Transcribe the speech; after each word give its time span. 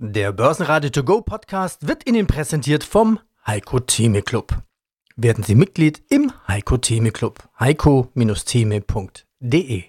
Der 0.00 0.30
Börsenradio 0.30 0.90
To 0.90 1.02
Go 1.02 1.22
Podcast 1.22 1.88
wird 1.88 2.08
Ihnen 2.08 2.28
präsentiert 2.28 2.84
vom 2.84 3.18
Heiko 3.44 3.80
Theme 3.80 4.22
Club. 4.22 4.62
Werden 5.16 5.42
Sie 5.42 5.56
Mitglied 5.56 6.04
im 6.08 6.30
Heiko 6.46 6.76
Theme 6.76 7.10
Club. 7.10 7.42
heiko-theme.de 7.58 9.82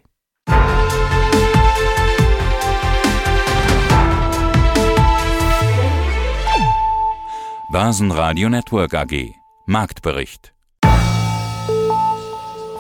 Börsenradio 7.72 8.50
Network 8.50 8.96
AG 8.96 9.36
Marktbericht 9.68 10.56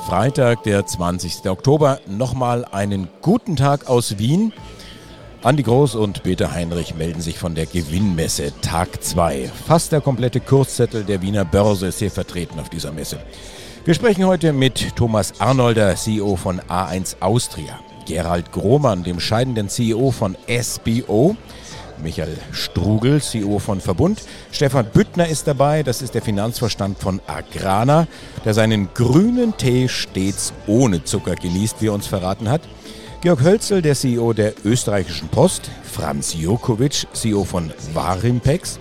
Freitag, 0.09 0.63
der 0.63 0.87
20. 0.87 1.47
Oktober. 1.47 1.99
Nochmal 2.07 2.65
einen 2.65 3.09
guten 3.21 3.55
Tag 3.55 3.87
aus 3.87 4.17
Wien. 4.17 4.51
Andi 5.41 5.63
Groß 5.63 5.95
und 5.95 6.23
Peter 6.23 6.51
Heinrich 6.51 6.95
melden 6.95 7.21
sich 7.21 7.39
von 7.39 7.55
der 7.55 7.65
Gewinnmesse 7.65 8.51
Tag 8.61 9.01
2. 9.01 9.49
Fast 9.67 9.93
der 9.93 10.01
komplette 10.01 10.41
Kurszettel 10.41 11.05
der 11.05 11.21
Wiener 11.21 11.45
Börse 11.45 11.87
ist 11.87 11.99
hier 11.99 12.11
vertreten 12.11 12.59
auf 12.59 12.67
dieser 12.67 12.91
Messe. 12.91 13.19
Wir 13.85 13.93
sprechen 13.93 14.25
heute 14.25 14.51
mit 14.51 14.97
Thomas 14.97 15.39
Arnolder, 15.39 15.95
CEO 15.95 16.35
von 16.35 16.59
A1 16.59 17.21
Austria, 17.21 17.79
Gerald 18.05 18.51
Grohmann, 18.51 19.05
dem 19.05 19.21
scheidenden 19.21 19.69
CEO 19.69 20.11
von 20.11 20.35
SBO, 20.61 21.37
Michael 22.03 22.37
Strugel, 22.51 23.21
CEO 23.21 23.59
von 23.59 23.79
Verbund. 23.79 24.21
Stefan 24.51 24.87
Büttner 24.87 25.29
ist 25.29 25.47
dabei, 25.47 25.83
das 25.83 26.01
ist 26.01 26.15
der 26.15 26.21
Finanzvorstand 26.21 26.99
von 26.99 27.21
Agrana, 27.27 28.07
der 28.43 28.53
seinen 28.53 28.93
grünen 28.93 29.55
Tee 29.55 29.87
stets 29.87 30.51
ohne 30.67 31.05
Zucker 31.05 31.35
genießt, 31.35 31.77
wie 31.79 31.87
er 31.87 31.93
uns 31.93 32.07
verraten 32.07 32.49
hat. 32.49 32.61
Georg 33.21 33.41
Hölzel, 33.41 33.81
der 33.81 33.95
CEO 33.95 34.31
der 34.31 34.53
österreichischen 34.63 35.27
Post, 35.27 35.69
Franz 35.83 36.33
Jokovic, 36.35 37.05
CEO 37.11 37.43
von 37.43 37.73
Warimpex, 37.93 38.79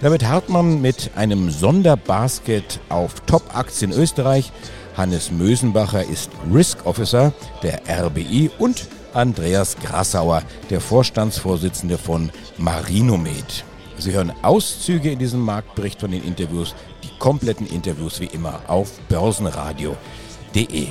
David 0.00 0.24
Hartmann 0.24 0.80
mit 0.80 1.10
einem 1.16 1.50
Sonderbasket 1.50 2.78
auf 2.90 3.18
Top-Aktien 3.26 3.90
Österreich, 3.90 4.52
Hannes 4.96 5.32
Mösenbacher 5.32 6.04
ist 6.04 6.30
Risk 6.54 6.86
Officer 6.86 7.32
der 7.64 7.80
RBI 7.88 8.52
und 8.56 8.86
Andreas 9.14 9.76
Grassauer, 9.76 10.44
der 10.70 10.80
Vorstandsvorsitzende 10.80 11.98
von 11.98 12.30
Marinomed. 12.58 13.64
Sie 13.98 14.12
hören 14.12 14.32
Auszüge 14.42 15.10
in 15.10 15.18
diesem 15.18 15.40
Marktbericht 15.40 15.98
von 15.98 16.12
den 16.12 16.22
Interviews, 16.22 16.76
die 17.02 17.10
kompletten 17.18 17.66
Interviews 17.66 18.20
wie 18.20 18.26
immer 18.26 18.60
auf 18.68 18.92
börsenradio.de. 19.08 20.86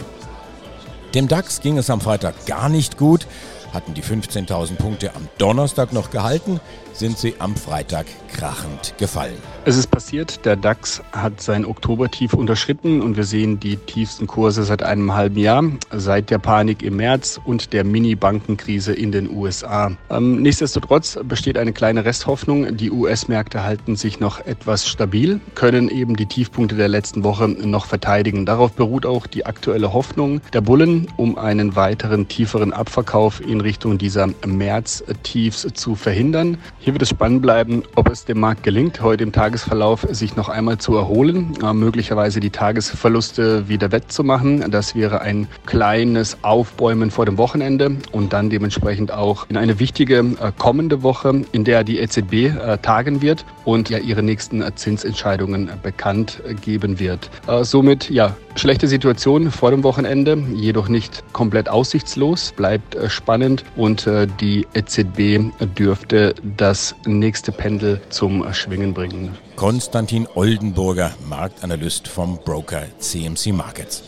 Dem 1.14 1.28
DAX 1.28 1.60
ging 1.60 1.78
es 1.78 1.90
am 1.90 2.00
Freitag 2.00 2.46
gar 2.46 2.70
nicht 2.70 2.98
gut, 2.98 3.28
hatten 3.74 3.94
die 3.94 4.04
15.000 4.04 4.76
Punkte 4.76 5.14
am 5.14 5.28
Donnerstag 5.38 5.92
noch 5.92 6.10
gehalten, 6.10 6.62
sind 6.94 7.18
sie 7.18 7.36
am 7.40 7.56
Freitag 7.56 8.06
krachend 8.32 8.96
gefallen. 8.98 9.38
Es 9.64 9.78
ist 9.78 9.92
passiert, 9.92 10.46
der 10.46 10.56
DAX 10.56 11.04
hat 11.12 11.42
sein 11.42 11.66
Oktobertief 11.66 12.34
unterschritten 12.34 13.02
und 13.02 13.16
wir 13.16 13.26
sehen 13.26 13.60
die 13.60 13.78
tiefsten 13.78 14.26
Kurse 14.26 14.64
seit 14.64 14.82
einem 14.82 15.14
halben 15.14 15.38
Jahr, 15.38 15.64
seit 15.92 16.30
der 16.32 16.40
Panik 16.40 16.82
im 16.82 16.96
März 16.96 17.40
und 17.44 17.74
der 17.74 17.84
Mini-Bankenkrise 17.84 18.94
in 18.94 19.12
den 19.12 19.30
USA. 19.30 19.92
Ähm, 20.10 20.42
nichtsdestotrotz 20.42 21.20
besteht 21.24 21.58
eine 21.58 21.74
kleine 21.74 22.06
Resthoffnung. 22.06 22.76
Die 22.76 22.90
US-Märkte 22.90 23.64
halten 23.64 23.96
sich 23.96 24.20
noch 24.20 24.44
etwas 24.46 24.88
stabil, 24.88 25.40
können 25.54 25.90
eben 25.90 26.16
die 26.16 26.26
Tiefpunkte 26.26 26.76
der 26.76 26.88
letzten 26.88 27.24
Woche 27.24 27.48
noch 27.48 27.86
verteidigen. 27.86 28.46
Darauf 28.46 28.74
beruht 28.74 29.06
auch 29.06 29.28
die 29.28 29.46
aktuelle 29.46 29.94
Hoffnung 29.94 30.42
der 30.54 30.62
Bullen, 30.62 31.08
um 31.18 31.38
einen 31.38 31.76
weiteren 31.76 32.28
tieferen 32.28 32.74
Abverkauf 32.74 33.42
in 33.42 33.62
Richtung 33.62 33.98
dieser 33.98 34.28
März-Tiefs 34.46 35.68
zu 35.74 35.96
verhindern. 35.96 36.58
Hier 36.84 36.94
wird 36.94 37.04
es 37.04 37.10
spannend 37.10 37.44
bleiben, 37.44 37.84
ob 37.94 38.10
es 38.10 38.26
dem 38.26 38.40
Markt 38.40 38.64
gelingt, 38.64 39.04
heute 39.04 39.22
im 39.22 39.32
Tagesverlauf 39.32 40.08
sich 40.10 40.36
noch 40.36 40.50
einmal 40.50 40.80
zu 40.80 40.96
erholen, 40.96 41.54
äh, 41.64 41.74
möglicherweise 41.74 42.40
die 42.40 42.50
Tagesverluste 42.50 43.70
wieder 43.70 43.92
wettzumachen. 43.92 44.72
Das 44.72 44.96
wäre 44.96 45.22
ein 45.22 45.48
kleines 45.68 46.40
Aufbäumen 46.42 47.12
vor 47.12 47.28
dem 47.28 47.38
Wochenende 47.38 47.98
und 48.12 48.34
dann 48.34 48.50
dementsprechend 48.50 49.12
auch 49.12 49.46
in 49.48 49.58
eine 49.58 49.80
wichtige 49.80 50.18
äh, 50.18 50.52
kommende 50.58 51.04
Woche, 51.04 51.44
in 51.52 51.66
der 51.66 51.84
die 51.84 52.00
EZB 52.00 52.34
äh, 52.34 52.80
tagen 52.80 53.22
wird 53.22 53.46
und 53.64 53.92
ja 53.92 54.00
ihre 54.00 54.24
nächsten 54.24 54.64
Zinsentscheidungen 54.76 55.70
bekannt 55.84 56.42
geben 56.64 57.00
wird. 57.00 57.30
Somit 57.62 58.10
ja 58.10 58.36
schlechte 58.56 58.88
Situation 58.88 59.52
vor 59.52 59.70
dem 59.70 59.84
Wochenende, 59.84 60.36
jedoch 60.56 60.90
nicht 60.90 61.24
komplett 61.32 61.70
aussichtslos, 61.70 62.54
bleibt 62.58 62.98
spannend 63.08 63.64
und 63.76 64.10
die 64.40 64.66
EZB 64.74 65.52
dürfte 65.78 66.34
das 66.58 66.71
nächste 67.06 67.52
Pendel 67.52 68.02
zum 68.10 68.54
Schwingen 68.54 68.94
bringen. 68.94 69.38
Konstantin 69.56 70.28
Oldenburger, 70.36 71.12
Marktanalyst 71.28 72.08
vom 72.08 72.38
Broker 72.38 72.84
CMC 73.00 73.52
Markets. 73.54 74.04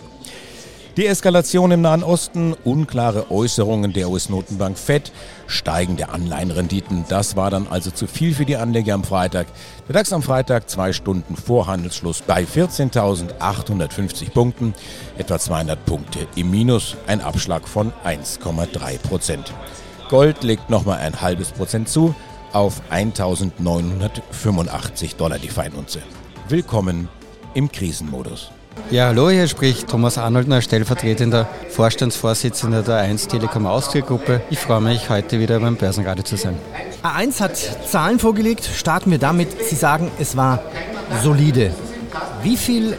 Die 0.96 1.08
Eskalation 1.08 1.72
im 1.72 1.82
Nahen 1.82 2.04
Osten, 2.04 2.54
unklare 2.64 3.32
Äußerungen 3.32 3.94
der 3.94 4.10
US-Notenbank 4.10 4.78
Fed, 4.78 5.12
steigende 5.48 6.10
Anleihenrenditen, 6.10 7.06
das 7.10 7.36
war 7.36 7.50
dann 7.50 7.68
also 7.68 7.90
zu 7.90 8.06
viel 8.06 8.36
für 8.36 8.46
die 8.46 8.58
Anleger 8.58 8.94
am 8.94 9.04
Freitag. 9.04 9.48
Der 9.88 9.94
DAX 9.94 10.14
am 10.14 10.22
Freitag 10.22 10.70
zwei 10.70 10.94
Stunden 10.94 11.36
vor 11.36 11.66
Handelsschluss 11.66 12.22
bei 12.22 12.44
14.850 12.44 14.30
Punkten, 14.30 14.76
etwa 15.18 15.40
200 15.40 15.84
Punkte 15.84 16.28
im 16.36 16.52
Minus, 16.52 16.96
ein 17.08 17.22
Abschlag 17.22 17.68
von 17.68 17.92
1,3 18.06 19.00
Prozent. 19.00 19.52
Gold 20.10 20.44
legt 20.44 20.70
nochmal 20.70 21.00
ein 21.00 21.22
halbes 21.22 21.52
Prozent 21.52 21.90
zu 21.90 22.14
auf 22.54 22.82
1985 22.90 25.16
Dollar 25.16 25.40
die 25.40 25.50
Feinunze. 25.50 26.00
Willkommen 26.48 27.10
im 27.54 27.72
Krisenmodus. 27.72 28.52
Ja, 28.90 29.08
hallo, 29.08 29.30
hier 29.30 29.48
spricht 29.48 29.88
Thomas 29.88 30.18
Arnoldner, 30.18 30.62
stellvertretender 30.62 31.48
Vorstandsvorsitzender 31.70 32.82
der 32.82 32.98
1 32.98 33.28
Telekom 33.28 33.68
Austria 33.68 34.04
Gruppe. 34.04 34.42
Ich 34.50 34.60
freue 34.60 34.82
mich, 34.82 35.10
heute 35.10 35.40
wieder 35.40 35.60
beim 35.60 35.76
Börsenradio 35.76 36.24
zu 36.24 36.38
sein. 36.38 36.58
A1 37.04 37.40
hat 37.40 37.56
Zahlen 37.88 38.20
vorgelegt. 38.20 38.66
Starten 38.66 39.12
wir 39.12 39.20
damit. 39.20 39.50
Sie 39.64 39.76
sagen, 39.76 40.12
es 40.20 40.38
war 40.38 40.64
solide. 41.22 41.74
Wie 42.42 42.58
viele 42.58 42.98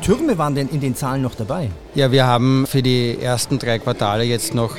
Türme 0.00 0.38
waren 0.38 0.54
denn 0.54 0.68
in 0.68 0.80
den 0.80 0.96
Zahlen 0.96 1.22
noch 1.22 1.34
dabei? 1.34 1.70
Ja, 1.94 2.10
wir 2.10 2.26
haben 2.26 2.66
für 2.66 2.82
die 2.82 3.18
ersten 3.20 3.58
drei 3.58 3.78
Quartale 3.78 4.24
jetzt 4.24 4.54
noch 4.54 4.76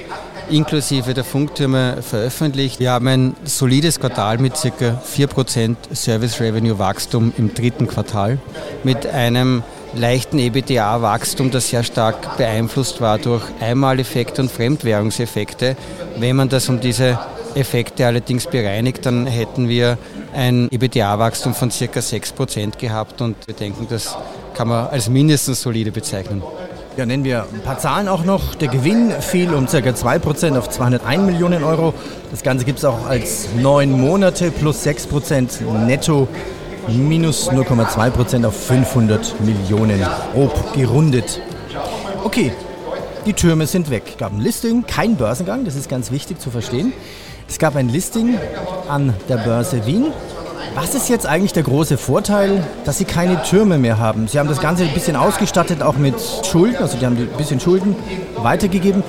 inklusive 0.49 1.13
der 1.13 1.23
Funktürme 1.23 2.01
veröffentlicht. 2.01 2.79
Wir 2.79 2.91
haben 2.91 3.07
ein 3.07 3.35
solides 3.45 3.99
Quartal 3.99 4.37
mit 4.37 4.53
ca. 4.53 5.01
4% 5.15 5.75
Service 5.93 6.39
Revenue 6.39 6.79
Wachstum 6.79 7.33
im 7.37 7.53
dritten 7.53 7.87
Quartal 7.87 8.37
mit 8.83 9.05
einem 9.05 9.63
leichten 9.95 10.39
EBITDA-Wachstum, 10.39 11.51
das 11.51 11.69
sehr 11.69 11.83
stark 11.83 12.37
beeinflusst 12.37 13.01
war 13.01 13.17
durch 13.17 13.43
Einmaleffekte 13.59 14.41
und 14.41 14.51
Fremdwährungseffekte. 14.51 15.75
Wenn 16.17 16.35
man 16.35 16.49
das 16.49 16.69
um 16.69 16.79
diese 16.79 17.19
Effekte 17.55 18.07
allerdings 18.07 18.47
bereinigt, 18.47 19.05
dann 19.05 19.27
hätten 19.27 19.69
wir 19.69 19.97
ein 20.33 20.69
EBITDA-Wachstum 20.69 21.53
von 21.53 21.69
ca. 21.69 21.99
6% 21.99 22.77
gehabt 22.77 23.21
und 23.21 23.35
wir 23.45 23.53
denken, 23.53 23.87
das 23.89 24.17
kann 24.55 24.67
man 24.67 24.87
als 24.87 25.09
mindestens 25.09 25.61
solide 25.61 25.91
bezeichnen. 25.91 26.41
Ja, 26.95 27.07
nennen 27.07 27.23
wir 27.23 27.47
ein 27.51 27.61
paar 27.61 27.79
Zahlen 27.79 28.07
auch 28.07 28.23
noch. 28.23 28.53
Der 28.53 28.67
Gewinn 28.67 29.11
fiel 29.19 29.51
um 29.55 29.65
ca. 29.65 29.77
2% 29.77 30.55
auf 30.55 30.69
201 30.69 31.23
Millionen 31.23 31.63
Euro. 31.63 31.95
Das 32.29 32.43
Ganze 32.43 32.65
gibt 32.65 32.77
es 32.77 32.85
auch 32.85 33.07
als 33.07 33.47
neun 33.59 33.99
Monate 33.99 34.51
plus 34.51 34.85
6% 34.85 35.63
netto 35.87 36.27
minus 36.87 37.49
0,2% 37.49 38.45
auf 38.45 38.55
500 38.67 39.41
Millionen 39.41 40.05
grob 40.33 40.73
gerundet. 40.75 41.41
Okay, 42.23 42.51
die 43.25 43.33
Türme 43.33 43.65
sind 43.65 43.89
weg. 43.89 44.03
Es 44.11 44.17
gab 44.17 44.31
ein 44.31 44.39
Listing, 44.39 44.85
kein 44.85 45.15
Börsengang, 45.15 45.65
das 45.65 45.75
ist 45.75 45.89
ganz 45.89 46.11
wichtig 46.11 46.39
zu 46.39 46.51
verstehen. 46.51 46.93
Es 47.49 47.57
gab 47.57 47.75
ein 47.75 47.89
Listing 47.89 48.37
an 48.87 49.15
der 49.29 49.37
Börse 49.37 49.83
Wien 49.87 50.13
was 50.75 50.95
ist 50.95 51.09
jetzt 51.09 51.25
eigentlich 51.25 51.53
der 51.53 51.63
große 51.63 51.97
Vorteil, 51.97 52.63
dass 52.85 52.97
Sie 52.97 53.05
keine 53.05 53.41
Türme 53.43 53.77
mehr 53.77 53.99
haben? 53.99 54.27
Sie 54.27 54.39
haben 54.39 54.49
das 54.49 54.59
Ganze 54.59 54.83
ein 54.83 54.93
bisschen 54.93 55.15
ausgestattet, 55.15 55.81
auch 55.81 55.97
mit 55.97 56.15
Schulden, 56.49 56.77
also 56.77 56.97
die 56.97 57.05
haben 57.05 57.17
ein 57.17 57.27
bisschen 57.37 57.59
Schulden 57.59 57.95
weitergegeben. 58.37 59.03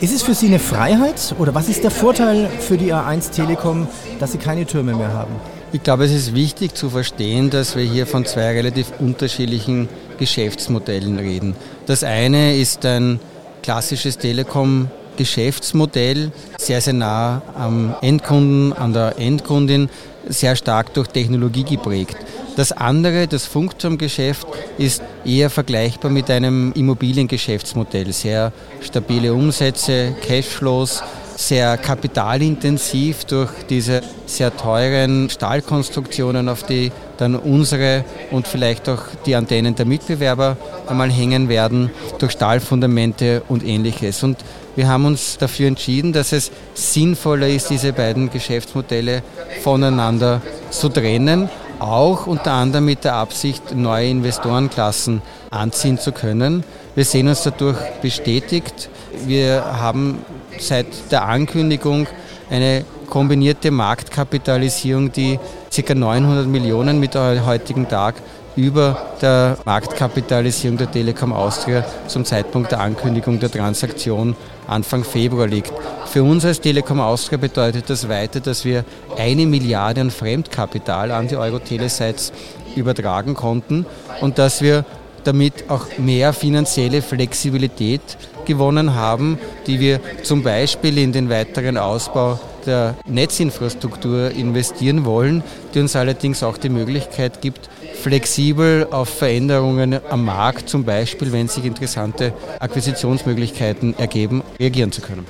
Ist 0.00 0.14
es 0.14 0.22
für 0.22 0.34
Sie 0.34 0.46
eine 0.46 0.58
Freiheit 0.58 1.34
oder 1.38 1.54
was 1.54 1.68
ist 1.68 1.84
der 1.84 1.90
Vorteil 1.90 2.48
für 2.60 2.78
die 2.78 2.92
A1 2.92 3.32
Telekom, 3.32 3.86
dass 4.18 4.32
Sie 4.32 4.38
keine 4.38 4.64
Türme 4.64 4.94
mehr 4.94 5.12
haben? 5.12 5.34
Ich 5.72 5.82
glaube, 5.82 6.04
es 6.04 6.12
ist 6.12 6.34
wichtig 6.34 6.74
zu 6.74 6.90
verstehen, 6.90 7.50
dass 7.50 7.76
wir 7.76 7.84
hier 7.84 8.06
von 8.06 8.24
zwei 8.24 8.52
relativ 8.52 8.92
unterschiedlichen 8.98 9.88
Geschäftsmodellen 10.18 11.18
reden. 11.18 11.54
Das 11.86 12.02
eine 12.02 12.56
ist 12.56 12.84
ein 12.86 13.20
klassisches 13.62 14.18
Telekom 14.18 14.90
Geschäftsmodell, 15.16 16.32
sehr, 16.56 16.80
sehr 16.80 16.94
nah 16.94 17.42
am 17.54 17.94
Endkunden, 18.00 18.72
an 18.72 18.94
der 18.94 19.18
Endkundin, 19.18 19.90
sehr 20.28 20.56
stark 20.56 20.94
durch 20.94 21.08
Technologie 21.08 21.64
geprägt. 21.64 22.16
Das 22.56 22.72
andere, 22.72 23.26
das 23.26 23.46
Funkturmgeschäft, 23.46 24.46
ist 24.76 25.02
eher 25.24 25.50
vergleichbar 25.50 26.10
mit 26.10 26.30
einem 26.30 26.72
Immobiliengeschäftsmodell. 26.72 28.12
Sehr 28.12 28.52
stabile 28.80 29.32
Umsätze, 29.32 30.14
Cashflows, 30.26 31.02
sehr 31.36 31.78
kapitalintensiv 31.78 33.24
durch 33.24 33.50
diese 33.70 34.02
sehr 34.26 34.54
teuren 34.54 35.30
Stahlkonstruktionen, 35.30 36.48
auf 36.48 36.64
die 36.64 36.92
dann 37.16 37.34
unsere 37.34 38.04
und 38.30 38.46
vielleicht 38.46 38.88
auch 38.88 39.02
die 39.24 39.34
Antennen 39.34 39.74
der 39.74 39.86
Mitbewerber 39.86 40.56
einmal 40.86 41.10
hängen 41.10 41.48
werden, 41.48 41.90
durch 42.18 42.32
Stahlfundamente 42.32 43.42
und 43.48 43.64
ähnliches. 43.64 44.22
Und 44.22 44.38
wir 44.80 44.88
haben 44.88 45.04
uns 45.04 45.36
dafür 45.36 45.68
entschieden, 45.68 46.14
dass 46.14 46.32
es 46.32 46.50
sinnvoller 46.72 47.46
ist, 47.46 47.68
diese 47.68 47.92
beiden 47.92 48.30
Geschäftsmodelle 48.30 49.22
voneinander 49.62 50.40
zu 50.70 50.88
trennen, 50.88 51.50
auch 51.78 52.26
unter 52.26 52.52
anderem 52.52 52.86
mit 52.86 53.04
der 53.04 53.12
Absicht, 53.12 53.76
neue 53.76 54.08
Investorenklassen 54.08 55.20
anziehen 55.50 55.98
zu 55.98 56.12
können. 56.12 56.64
Wir 56.94 57.04
sehen 57.04 57.28
uns 57.28 57.42
dadurch 57.42 57.76
bestätigt. 58.00 58.88
Wir 59.26 59.62
haben 59.66 60.24
seit 60.58 60.86
der 61.10 61.26
Ankündigung 61.26 62.06
eine 62.48 62.86
kombinierte 63.10 63.70
Marktkapitalisierung, 63.70 65.12
die 65.12 65.38
ca. 65.76 65.94
900 65.94 66.46
Millionen 66.46 66.98
mit 66.98 67.16
heutigen 67.16 67.86
Tag 67.86 68.14
über 68.56 69.14
der 69.22 69.56
Marktkapitalisierung 69.64 70.76
der 70.76 70.90
Telekom 70.90 71.32
Austria 71.32 71.84
zum 72.06 72.24
Zeitpunkt 72.24 72.72
der 72.72 72.80
Ankündigung 72.80 73.38
der 73.38 73.50
Transaktion 73.50 74.36
Anfang 74.66 75.04
Februar 75.04 75.46
liegt. 75.46 75.72
Für 76.06 76.22
uns 76.22 76.44
als 76.44 76.60
Telekom 76.60 77.00
Austria 77.00 77.38
bedeutet 77.38 77.88
das 77.88 78.08
weiter, 78.08 78.40
dass 78.40 78.64
wir 78.64 78.84
eine 79.16 79.46
Milliarde 79.46 80.00
an 80.00 80.10
Fremdkapital 80.10 81.10
an 81.10 81.28
die 81.28 81.36
Euro-Telesites 81.36 82.32
übertragen 82.76 83.34
konnten 83.34 83.86
und 84.20 84.38
dass 84.38 84.62
wir 84.62 84.84
damit 85.24 85.68
auch 85.68 85.86
mehr 85.98 86.32
finanzielle 86.32 87.02
Flexibilität 87.02 88.00
gewonnen 88.46 88.94
haben, 88.94 89.38
die 89.66 89.80
wir 89.80 90.00
zum 90.22 90.42
Beispiel 90.42 90.98
in 90.98 91.12
den 91.12 91.28
weiteren 91.28 91.76
Ausbau 91.76 92.40
der 92.66 92.94
Netzinfrastruktur 93.06 94.30
investieren 94.30 95.04
wollen, 95.04 95.42
die 95.74 95.80
uns 95.80 95.96
allerdings 95.96 96.42
auch 96.42 96.56
die 96.56 96.68
Möglichkeit 96.68 97.40
gibt, 97.40 97.68
flexibel 98.00 98.86
auf 98.90 99.08
Veränderungen 99.08 100.00
am 100.08 100.24
Markt, 100.24 100.68
zum 100.68 100.84
Beispiel 100.84 101.32
wenn 101.32 101.48
sich 101.48 101.64
interessante 101.64 102.32
Akquisitionsmöglichkeiten 102.58 103.98
ergeben, 103.98 104.42
reagieren 104.58 104.92
zu 104.92 105.00
können. 105.00 105.26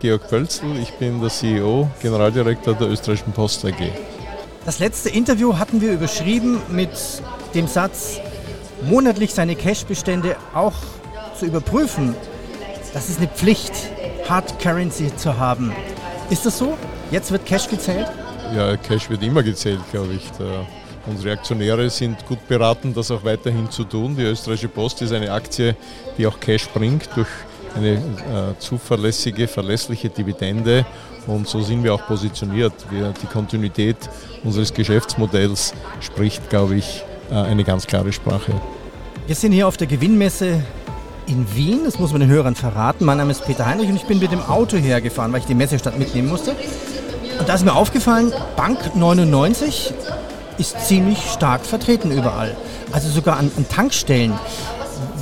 Georg 0.00 0.28
Pölzl, 0.28 0.76
ich 0.80 0.92
bin 0.94 1.20
der 1.20 1.28
CEO, 1.28 1.88
Generaldirektor 2.00 2.74
der 2.74 2.88
Österreichischen 2.88 3.32
Post 3.32 3.64
AG. 3.64 3.74
Das 4.64 4.78
letzte 4.78 5.08
Interview 5.08 5.58
hatten 5.58 5.80
wir 5.80 5.92
überschrieben 5.92 6.60
mit 6.68 6.90
dem 7.54 7.66
Satz, 7.66 8.18
monatlich 8.82 9.34
seine 9.34 9.56
Cash-Bestände 9.56 10.36
auch 10.54 10.74
zu 11.38 11.46
überprüfen. 11.46 12.14
Das 12.92 13.08
ist 13.08 13.18
eine 13.18 13.28
Pflicht, 13.28 13.72
Hard 14.28 14.58
Currency 14.60 15.14
zu 15.16 15.38
haben. 15.38 15.72
Ist 16.30 16.46
das 16.46 16.58
so? 16.58 16.76
Jetzt 17.10 17.30
wird 17.32 17.44
Cash 17.44 17.68
gezählt? 17.68 18.06
Ja, 18.54 18.76
Cash 18.76 19.10
wird 19.10 19.22
immer 19.22 19.42
gezählt, 19.42 19.80
glaube 19.90 20.14
ich. 20.14 20.30
Der 20.38 20.66
Unsere 21.06 21.32
Aktionäre 21.32 21.88
sind 21.88 22.26
gut 22.26 22.46
beraten, 22.46 22.92
das 22.92 23.10
auch 23.10 23.24
weiterhin 23.24 23.70
zu 23.70 23.84
tun. 23.84 24.14
Die 24.16 24.22
Österreichische 24.22 24.68
Post 24.68 25.00
ist 25.02 25.12
eine 25.12 25.32
Aktie, 25.32 25.74
die 26.18 26.26
auch 26.26 26.38
Cash 26.38 26.68
bringt 26.68 27.08
durch 27.16 27.28
eine 27.74 27.94
äh, 27.94 28.58
zuverlässige, 28.58 29.48
verlässliche 29.48 30.10
Dividende. 30.10 30.84
Und 31.26 31.48
so 31.48 31.62
sind 31.62 31.82
wir 31.82 31.94
auch 31.94 32.06
positioniert. 32.06 32.74
Wir, 32.90 33.14
die 33.22 33.26
Kontinuität 33.26 33.96
unseres 34.44 34.74
Geschäftsmodells 34.74 35.72
spricht, 36.00 36.50
glaube 36.50 36.76
ich, 36.76 37.02
äh, 37.30 37.34
eine 37.34 37.64
ganz 37.64 37.86
klare 37.86 38.12
Sprache. 38.12 38.52
Wir 39.26 39.34
sind 39.34 39.52
hier 39.52 39.68
auf 39.68 39.76
der 39.76 39.86
Gewinnmesse 39.86 40.62
in 41.30 41.54
Wien, 41.54 41.82
das 41.84 41.98
muss 42.00 42.10
man 42.10 42.20
den 42.20 42.28
Hörern 42.28 42.56
verraten. 42.56 43.04
Mein 43.04 43.18
Name 43.18 43.30
ist 43.30 43.44
Peter 43.46 43.64
Heinrich 43.64 43.88
und 43.88 43.96
ich 43.96 44.04
bin 44.04 44.18
mit 44.18 44.32
dem 44.32 44.42
Auto 44.42 44.76
hergefahren, 44.76 45.32
weil 45.32 45.40
ich 45.40 45.46
die 45.46 45.54
Messestadt 45.54 45.96
mitnehmen 45.96 46.28
musste. 46.28 46.56
Und 47.38 47.48
da 47.48 47.54
ist 47.54 47.64
mir 47.64 47.74
aufgefallen, 47.74 48.32
Bank 48.56 48.96
99 48.96 49.94
ist 50.58 50.80
ziemlich 50.86 51.18
stark 51.30 51.64
vertreten 51.64 52.10
überall. 52.10 52.56
Also 52.90 53.08
sogar 53.08 53.38
an, 53.38 53.50
an 53.56 53.68
Tankstellen. 53.68 54.32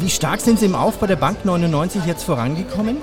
Wie 0.01 0.09
stark 0.09 0.41
sind 0.41 0.59
Sie 0.59 0.65
im 0.67 0.75
Aufbau 0.75 1.07
der 1.07 1.17
Bank 1.17 1.45
99 1.45 2.07
jetzt 2.07 2.23
vorangekommen? 2.25 2.97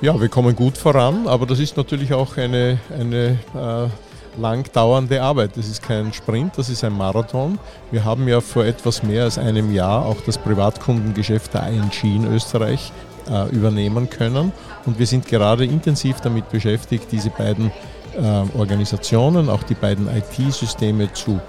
Ja, 0.00 0.20
wir 0.20 0.28
kommen 0.28 0.56
gut 0.56 0.76
voran, 0.76 1.28
aber 1.28 1.46
das 1.46 1.60
ist 1.60 1.76
natürlich 1.76 2.12
auch 2.12 2.36
eine, 2.36 2.78
eine 2.92 3.38
äh, 3.54 3.88
lang 4.38 4.70
dauernde 4.72 5.22
Arbeit. 5.22 5.56
Das 5.56 5.68
ist 5.68 5.82
kein 5.82 6.12
Sprint, 6.12 6.58
das 6.58 6.68
ist 6.68 6.84
ein 6.84 6.92
Marathon. 6.92 7.58
Wir 7.90 8.04
haben 8.04 8.28
ja 8.28 8.40
vor 8.40 8.64
etwas 8.64 9.02
mehr 9.02 9.24
als 9.24 9.38
einem 9.38 9.72
Jahr 9.72 10.04
auch 10.04 10.20
das 10.24 10.38
Privatkundengeschäft 10.38 11.54
der 11.54 11.68
ING 11.68 11.90
in 12.02 12.32
Österreich 12.32 12.92
äh, 13.30 13.48
übernehmen 13.50 14.08
können 14.10 14.52
und 14.84 14.98
wir 14.98 15.06
sind 15.06 15.26
gerade 15.26 15.64
intensiv 15.64 16.20
damit 16.20 16.48
beschäftigt, 16.50 17.08
diese 17.10 17.30
beiden 17.30 17.70
äh, 18.16 18.58
Organisationen, 18.58 19.48
auch 19.48 19.62
die 19.62 19.74
beiden 19.74 20.08
IT-Systeme 20.08 21.12
zu 21.12 21.40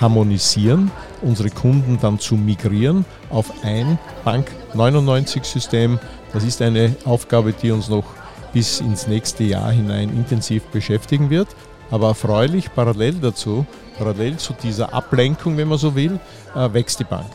harmonisieren, 0.00 0.90
unsere 1.22 1.50
Kunden 1.50 1.98
dann 2.00 2.18
zu 2.18 2.34
migrieren 2.34 3.04
auf 3.30 3.52
ein 3.62 3.98
Bank 4.24 4.50
99-System. 4.74 5.98
Das 6.32 6.44
ist 6.44 6.62
eine 6.62 6.96
Aufgabe, 7.04 7.52
die 7.52 7.70
uns 7.70 7.88
noch 7.88 8.04
bis 8.52 8.80
ins 8.80 9.06
nächste 9.06 9.44
Jahr 9.44 9.70
hinein 9.70 10.08
intensiv 10.10 10.62
beschäftigen 10.64 11.30
wird. 11.30 11.48
Aber 11.90 12.08
erfreulich, 12.08 12.72
parallel 12.74 13.14
dazu, 13.14 13.66
parallel 13.96 14.36
zu 14.38 14.52
dieser 14.54 14.92
Ablenkung, 14.92 15.56
wenn 15.56 15.68
man 15.68 15.78
so 15.78 15.94
will, 15.94 16.18
äh, 16.54 16.72
wächst 16.72 16.98
die 16.98 17.04
Bank. 17.04 17.30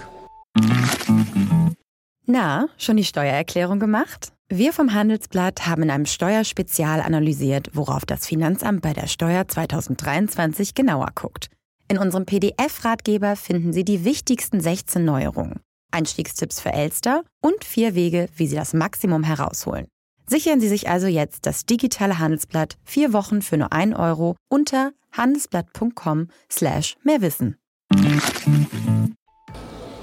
Na, 2.25 2.67
schon 2.77 2.97
die 2.97 3.03
Steuererklärung 3.03 3.79
gemacht? 3.79 4.31
Wir 4.49 4.73
vom 4.73 4.93
Handelsblatt 4.93 5.65
haben 5.65 5.83
in 5.83 5.89
einem 5.89 6.05
Steuerspezial 6.05 7.01
analysiert, 7.01 7.69
worauf 7.73 8.05
das 8.05 8.27
Finanzamt 8.27 8.81
bei 8.81 8.91
der 8.91 9.07
Steuer 9.07 9.47
2023 9.47 10.75
genauer 10.75 11.07
guckt. 11.15 11.47
In 11.87 11.97
unserem 11.97 12.25
PDF-Ratgeber 12.25 13.35
finden 13.35 13.73
Sie 13.73 13.85
die 13.85 14.03
wichtigsten 14.03 14.59
16 14.59 15.03
Neuerungen, 15.03 15.61
Einstiegstipps 15.91 16.59
für 16.59 16.73
Elster 16.73 17.23
und 17.41 17.63
vier 17.63 17.95
Wege, 17.95 18.27
wie 18.35 18.47
Sie 18.47 18.55
das 18.55 18.73
Maximum 18.73 19.23
herausholen. 19.23 19.87
Sichern 20.31 20.61
Sie 20.61 20.69
sich 20.69 20.87
also 20.87 21.07
jetzt 21.07 21.45
das 21.45 21.65
digitale 21.65 22.17
Handelsblatt 22.17 22.77
vier 22.85 23.11
Wochen 23.11 23.41
für 23.41 23.57
nur 23.57 23.73
1 23.73 23.93
Euro 23.97 24.37
unter 24.47 24.93
handelsblatt.com 25.11 26.29
slash 26.49 26.95
mehrwissen. 27.03 27.57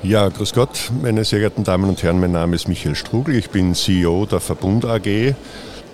Ja, 0.02 0.28
grüß 0.28 0.52
Gott, 0.52 0.92
meine 1.00 1.24
sehr 1.24 1.38
geehrten 1.38 1.64
Damen 1.64 1.88
und 1.88 2.02
Herren, 2.02 2.20
mein 2.20 2.32
Name 2.32 2.56
ist 2.56 2.68
Michael 2.68 2.94
Strugel, 2.94 3.36
ich 3.36 3.48
bin 3.48 3.74
CEO 3.74 4.26
der 4.26 4.40
Verbund 4.40 4.84
AG, 4.84 5.34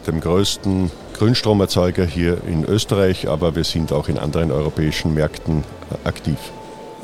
dem 0.08 0.20
größten 0.20 0.90
Grünstromerzeuger 1.12 2.04
hier 2.04 2.42
in 2.42 2.64
Österreich, 2.64 3.28
aber 3.28 3.54
wir 3.54 3.62
sind 3.62 3.92
auch 3.92 4.08
in 4.08 4.18
anderen 4.18 4.50
europäischen 4.50 5.14
Märkten 5.14 5.62
äh, 5.92 6.08
aktiv. 6.08 6.38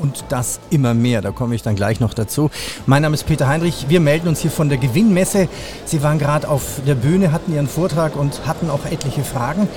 Und 0.01 0.25
das 0.29 0.59
immer 0.71 0.95
mehr, 0.95 1.21
da 1.21 1.29
komme 1.31 1.53
ich 1.53 1.61
dann 1.61 1.75
gleich 1.75 1.99
noch 1.99 2.15
dazu. 2.15 2.49
Mein 2.87 3.03
Name 3.03 3.13
ist 3.13 3.27
Peter 3.27 3.47
Heinrich, 3.47 3.85
wir 3.87 3.99
melden 3.99 4.27
uns 4.27 4.39
hier 4.39 4.49
von 4.49 4.67
der 4.67 4.79
Gewinnmesse. 4.79 5.47
Sie 5.85 6.01
waren 6.01 6.17
gerade 6.17 6.49
auf 6.49 6.81
der 6.87 6.95
Bühne, 6.95 7.31
hatten 7.31 7.53
Ihren 7.53 7.67
Vortrag 7.67 8.15
und 8.15 8.47
hatten 8.47 8.71
auch 8.71 8.85
etliche 8.89 9.23
Fragen. 9.23 9.69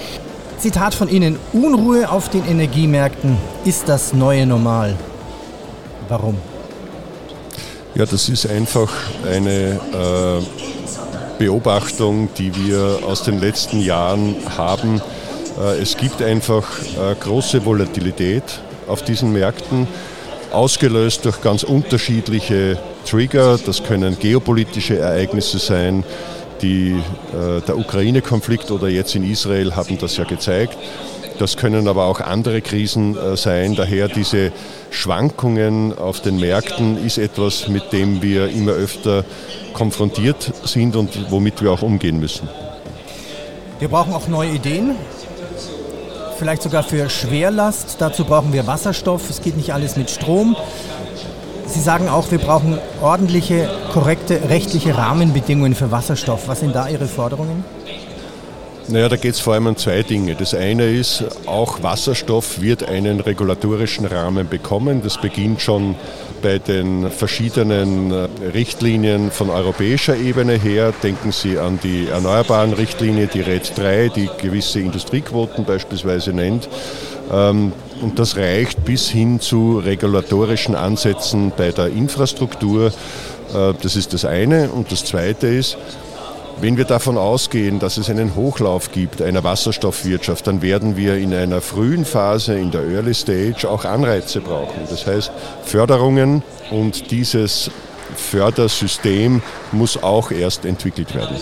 Zitat 0.58 0.94
von 0.94 1.10
Ihnen, 1.10 1.38
Unruhe 1.52 2.10
auf 2.10 2.30
den 2.30 2.46
Energiemärkten 2.46 3.36
ist 3.66 3.88
das 3.90 4.14
neue 4.14 4.46
Normal. 4.46 4.96
Warum? 6.08 6.38
Ja, 7.94 8.06
das 8.06 8.30
ist 8.30 8.48
einfach 8.48 8.90
eine 9.30 9.78
äh, 9.92 11.38
Beobachtung, 11.38 12.30
die 12.38 12.54
wir 12.56 13.00
aus 13.06 13.24
den 13.24 13.40
letzten 13.40 13.78
Jahren 13.80 14.36
haben. 14.56 15.02
Äh, 15.60 15.82
es 15.82 15.98
gibt 15.98 16.22
einfach 16.22 16.64
äh, 16.80 17.14
große 17.20 17.64
Volatilität 17.64 18.42
auf 18.86 19.02
diesen 19.02 19.32
Märkten, 19.32 19.86
ausgelöst 20.54 21.24
durch 21.24 21.40
ganz 21.40 21.62
unterschiedliche 21.62 22.78
Trigger. 23.04 23.58
Das 23.64 23.82
können 23.82 24.18
geopolitische 24.18 24.98
Ereignisse 24.98 25.58
sein. 25.58 26.04
Die, 26.62 26.92
äh, 26.92 27.60
der 27.60 27.76
Ukraine-Konflikt 27.76 28.70
oder 28.70 28.88
jetzt 28.88 29.14
in 29.14 29.28
Israel 29.28 29.76
haben 29.76 29.98
das 29.98 30.16
ja 30.16 30.24
gezeigt. 30.24 30.76
Das 31.38 31.56
können 31.56 31.88
aber 31.88 32.04
auch 32.04 32.20
andere 32.20 32.62
Krisen 32.62 33.16
äh, 33.16 33.36
sein. 33.36 33.74
Daher 33.74 34.08
diese 34.08 34.52
Schwankungen 34.90 35.96
auf 35.96 36.20
den 36.20 36.38
Märkten 36.38 37.04
ist 37.04 37.18
etwas, 37.18 37.68
mit 37.68 37.92
dem 37.92 38.22
wir 38.22 38.48
immer 38.48 38.72
öfter 38.72 39.24
konfrontiert 39.72 40.52
sind 40.64 40.94
und 40.94 41.30
womit 41.30 41.60
wir 41.60 41.72
auch 41.72 41.82
umgehen 41.82 42.20
müssen. 42.20 42.48
Wir 43.80 43.88
brauchen 43.88 44.12
auch 44.14 44.28
neue 44.28 44.50
Ideen, 44.50 44.94
vielleicht 46.34 46.62
sogar 46.62 46.82
für 46.82 47.08
Schwerlast. 47.08 47.96
Dazu 47.98 48.24
brauchen 48.24 48.52
wir 48.52 48.66
Wasserstoff. 48.66 49.30
Es 49.30 49.40
geht 49.40 49.56
nicht 49.56 49.72
alles 49.72 49.96
mit 49.96 50.10
Strom. 50.10 50.56
Sie 51.66 51.80
sagen 51.80 52.08
auch, 52.08 52.30
wir 52.30 52.38
brauchen 52.38 52.78
ordentliche, 53.00 53.68
korrekte 53.92 54.48
rechtliche 54.48 54.96
Rahmenbedingungen 54.96 55.74
für 55.74 55.90
Wasserstoff. 55.90 56.46
Was 56.46 56.60
sind 56.60 56.74
da 56.74 56.88
Ihre 56.88 57.06
Forderungen? 57.06 57.64
Naja, 58.86 59.08
da 59.08 59.16
geht 59.16 59.32
es 59.32 59.40
vor 59.40 59.54
allem 59.54 59.66
um 59.66 59.76
zwei 59.78 60.02
Dinge. 60.02 60.34
Das 60.34 60.52
eine 60.52 60.90
ist, 60.90 61.24
auch 61.46 61.82
Wasserstoff 61.82 62.60
wird 62.60 62.86
einen 62.86 63.20
regulatorischen 63.20 64.04
Rahmen 64.04 64.46
bekommen. 64.46 65.00
Das 65.02 65.18
beginnt 65.18 65.62
schon 65.62 65.94
bei 66.42 66.58
den 66.58 67.10
verschiedenen 67.10 68.10
äh, 68.10 68.28
Richtlinien 68.52 69.30
von 69.30 69.48
europäischer 69.48 70.16
Ebene 70.18 70.52
her. 70.52 70.92
Denken 71.02 71.32
Sie 71.32 71.58
an 71.58 71.78
die 71.82 72.08
erneuerbaren 72.08 72.74
Richtlinie, 72.74 73.26
die 73.26 73.40
RED 73.40 73.72
3, 73.74 74.10
die 74.10 74.28
gewisse 74.42 74.80
Industriequoten 74.80 75.64
beispielsweise 75.64 76.34
nennt. 76.34 76.68
Ähm, 77.32 77.72
und 78.02 78.18
das 78.18 78.36
reicht 78.36 78.84
bis 78.84 79.08
hin 79.08 79.40
zu 79.40 79.78
regulatorischen 79.78 80.74
Ansätzen 80.74 81.52
bei 81.56 81.70
der 81.70 81.86
Infrastruktur. 81.86 82.88
Äh, 83.54 83.72
das 83.80 83.96
ist 83.96 84.12
das 84.12 84.26
eine. 84.26 84.68
Und 84.68 84.92
das 84.92 85.06
zweite 85.06 85.46
ist, 85.46 85.78
wenn 86.60 86.76
wir 86.76 86.84
davon 86.84 87.18
ausgehen, 87.18 87.78
dass 87.78 87.96
es 87.96 88.08
einen 88.08 88.34
Hochlauf 88.34 88.92
gibt 88.92 89.20
einer 89.20 89.44
Wasserstoffwirtschaft, 89.44 90.46
dann 90.46 90.62
werden 90.62 90.96
wir 90.96 91.16
in 91.16 91.34
einer 91.34 91.60
frühen 91.60 92.04
Phase, 92.04 92.58
in 92.58 92.70
der 92.70 92.82
Early 92.82 93.14
Stage, 93.14 93.68
auch 93.68 93.84
Anreize 93.84 94.40
brauchen. 94.40 94.80
Das 94.88 95.06
heißt, 95.06 95.32
Förderungen 95.64 96.42
und 96.70 97.10
dieses 97.10 97.70
Fördersystem 98.16 99.42
muss 99.72 100.02
auch 100.02 100.30
erst 100.30 100.64
entwickelt 100.64 101.14
werden. 101.14 101.36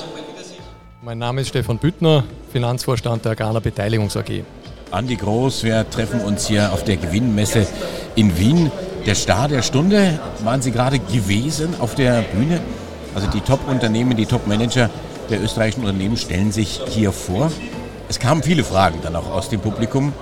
Mein 1.03 1.19
Name 1.19 1.41
ist 1.41 1.49
Stefan 1.49 1.79
Büttner, 1.79 2.25
Finanzvorstand 2.53 3.25
der 3.25 3.33
Agrana 3.33 3.61
Beteiligungs 3.61 4.17
AG. 4.17 4.45
Andi 4.91 5.17
Groß, 5.17 5.65
wir 5.65 5.89
treffen 5.89 6.21
uns 6.21 6.47
hier 6.47 6.73
auf 6.73 6.85
der 6.85 6.97
Gewinnmesse 6.97 7.67
in 8.15 8.39
Wien. 8.39 8.71
Der 9.07 9.15
Star 9.15 9.49
der 9.49 9.63
Stunde, 9.63 10.21
waren 10.45 10.63
Sie 10.63 10.71
gerade 10.71 10.99
gewesen 10.99 11.75
auf 11.81 11.95
der 11.95 12.23
Bühne? 12.23 12.61
Also 13.15 13.29
die 13.29 13.41
Top-Unternehmen, 13.41 14.17
die 14.17 14.27
Top-Manager 14.27 14.91
der 15.31 15.43
österreichischen 15.43 15.81
Unternehmen 15.81 16.17
stellen 16.17 16.53
sich 16.53 16.81
hier 16.89 17.13
vor. 17.13 17.51
Es 18.09 18.19
kamen 18.19 18.43
viele 18.43 18.65
Fragen 18.65 18.99
dann 19.03 19.17
auch 19.17 19.31
aus 19.31 19.49
dem 19.49 19.61
Publikum. 19.61 20.13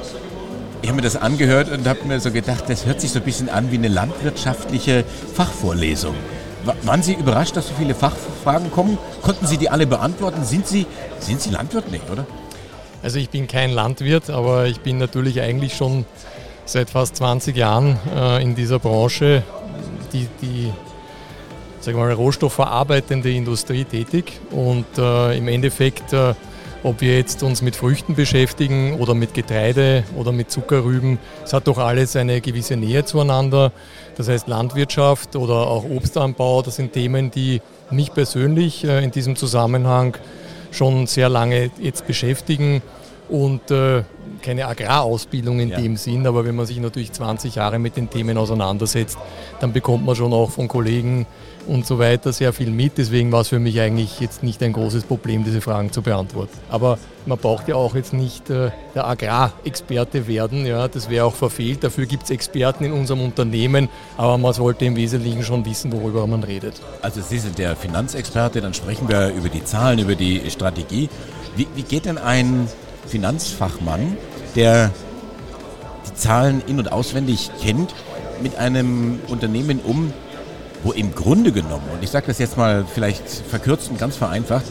Ich 0.83 0.89
habe 0.89 0.97
mir 0.97 1.03
das 1.03 1.17
angehört 1.17 1.71
und 1.71 1.87
habe 1.87 2.05
mir 2.05 2.21
so 2.21 2.31
gedacht, 2.31 2.65
das 2.69 2.87
hört 2.87 3.01
sich 3.01 3.11
so 3.11 3.19
ein 3.19 3.25
bisschen 3.25 3.49
an 3.49 3.71
wie 3.71 3.77
eine 3.77 3.89
landwirtschaftliche 3.89 5.05
Fachvorlesung. 5.35 6.15
Waren 6.83 7.03
Sie 7.03 7.15
überrascht, 7.15 7.57
dass 7.57 7.69
so 7.69 7.75
viele 7.79 7.95
Fachfragen 7.95 8.71
kommen? 8.71 8.99
Konnten 9.23 9.47
Sie 9.47 9.57
die 9.57 9.71
alle 9.71 9.87
beantworten? 9.87 10.45
Sind 10.45 10.67
Sie, 10.67 10.87
sind 11.19 11.41
Sie 11.41 11.51
Landwirt? 11.51 11.91
nicht, 11.91 12.09
oder? 12.11 12.27
Also 13.03 13.19
ich 13.19 13.31
bin 13.31 13.47
kein 13.47 13.71
Landwirt, 13.71 14.29
aber 14.29 14.67
ich 14.67 14.81
bin 14.81 14.99
natürlich 14.99 15.41
eigentlich 15.41 15.75
schon 15.75 16.05
seit 16.67 16.91
fast 16.91 17.17
20 17.17 17.57
Jahren 17.57 17.99
äh, 18.15 18.43
in 18.43 18.55
dieser 18.55 18.79
Branche. 18.79 19.43
Die, 20.13 20.29
die 20.43 20.71
sagen 21.81 21.99
wir 21.99 22.05
mal, 22.05 22.13
rohstoffverarbeitende 22.13 23.31
Industrie 23.31 23.85
tätig 23.85 24.41
und 24.51 24.87
äh, 24.99 25.37
im 25.37 25.49
Endeffekt, 25.49 26.13
äh, 26.13 26.35
ob 26.83 27.01
wir 27.01 27.17
jetzt 27.17 27.43
uns 27.43 27.61
mit 27.63 27.77
Früchten 27.77 28.15
beschäftigen 28.15 28.95
oder 28.99 29.15
mit 29.15 29.35
Getreide 29.35 30.05
oder 30.17 30.33
mit 30.33 30.51
Zuckerrüben, 30.51 31.19
es 31.45 31.53
hat 31.53 31.67
doch 31.67 31.79
alles 31.79 32.17
eine 32.17 32.41
gewisse 32.41 32.77
Nähe 32.77 33.05
zueinander. 33.05 33.73
Das 34.17 34.29
heißt 34.29 34.49
Landwirtschaft 34.49 35.37
oder 35.37 35.55
auch 35.55 35.85
Obstanbau, 35.85 36.63
das 36.63 36.77
sind 36.77 36.93
Themen, 36.93 37.31
die 37.31 37.61
mich 37.91 38.13
persönlich 38.13 38.85
äh, 38.85 39.03
in 39.03 39.11
diesem 39.11 39.37
Zusammenhang 39.37 40.17
schon 40.71 41.07
sehr 41.07 41.29
lange 41.29 41.71
jetzt 41.81 42.07
beschäftigen 42.07 42.83
und 43.29 43.71
äh, 43.71 44.03
keine 44.43 44.67
Agrarausbildung 44.67 45.61
in 45.61 45.69
ja. 45.71 45.81
dem 45.81 45.97
Sinn, 45.97 46.27
aber 46.27 46.45
wenn 46.45 46.57
man 46.57 46.67
sich 46.67 46.79
natürlich 46.79 47.13
20 47.13 47.55
Jahre 47.55 47.79
mit 47.79 47.97
den 47.97 48.11
Themen 48.11 48.37
auseinandersetzt, 48.37 49.19
dann 49.61 49.73
bekommt 49.73 50.05
man 50.05 50.17
schon 50.17 50.33
auch 50.33 50.51
von 50.51 50.69
Kollegen 50.69 51.27
und 51.71 51.87
so 51.87 52.01
weiter 52.01 52.33
sehr 52.33 52.53
viel 52.53 52.71
mit. 52.71 52.99
Deswegen 52.99 53.31
war 53.31 53.43
es 53.43 53.49
für 53.49 53.61
mich 53.61 53.81
eigentlich 53.81 54.19
jetzt 54.19 54.43
nicht 54.43 54.61
ein 54.63 54.73
großes 54.73 55.05
Problem, 55.05 55.45
diese 55.45 55.61
Fragen 55.61 55.93
zu 55.93 56.03
beantworten. 56.03 56.59
Aber 56.69 56.99
man 57.27 57.39
braucht 57.39 57.69
ja 57.69 57.77
auch 57.77 57.95
jetzt 57.95 58.13
nicht 58.13 58.51
äh, 58.51 58.71
der 58.97 59.07
Agrarexperte 59.07 60.27
werden. 60.27 60.67
Ja, 60.67 60.89
das 60.89 61.09
wäre 61.09 61.27
auch 61.27 61.35
verfehlt. 61.35 61.85
Dafür 61.85 62.07
gibt 62.07 62.25
es 62.25 62.31
Experten 62.31 62.85
in 62.85 62.93
unserem 62.93 63.21
Unternehmen, 63.21 63.89
aber 64.17 64.37
man 64.37 64.53
sollte 64.53 64.85
im 64.85 64.97
Wesentlichen 64.97 65.45
schon 65.45 65.65
wissen, 65.65 65.93
worüber 65.93 66.27
man 66.27 66.43
redet. 66.43 66.81
Also 67.03 67.21
Sie 67.21 67.39
sind 67.39 67.57
der 67.59 67.77
Finanzexperte, 67.77 68.61
dann 68.61 68.75
sprechen 68.75 69.09
wir 69.09 69.29
über 69.29 69.49
die 69.49 69.65
Zahlen, 69.65 70.01
über 70.01 70.17
die 70.17 70.51
Strategie. 70.51 71.09
Wie, 71.55 71.69
wie 71.77 71.83
geht 71.83 72.05
denn 72.05 72.19
ein 72.19 72.67
Finanzfachmann, 73.07 74.17
der 74.57 74.91
die 76.09 76.15
Zahlen 76.15 76.63
in- 76.67 76.81
und 76.81 76.91
auswendig 76.91 77.51
kennt, 77.63 77.95
mit 78.43 78.57
einem 78.57 79.21
Unternehmen 79.29 79.81
um, 79.81 80.13
wo 80.83 80.93
im 80.93 81.15
Grunde 81.15 81.53
genommen, 81.53 81.85
und 81.93 82.03
ich 82.03 82.11
sage 82.11 82.27
das 82.27 82.39
jetzt 82.39 82.57
mal 82.57 82.85
vielleicht 82.93 83.29
verkürzt 83.29 83.91
und 83.91 83.99
ganz 83.99 84.17
vereinfacht, 84.17 84.65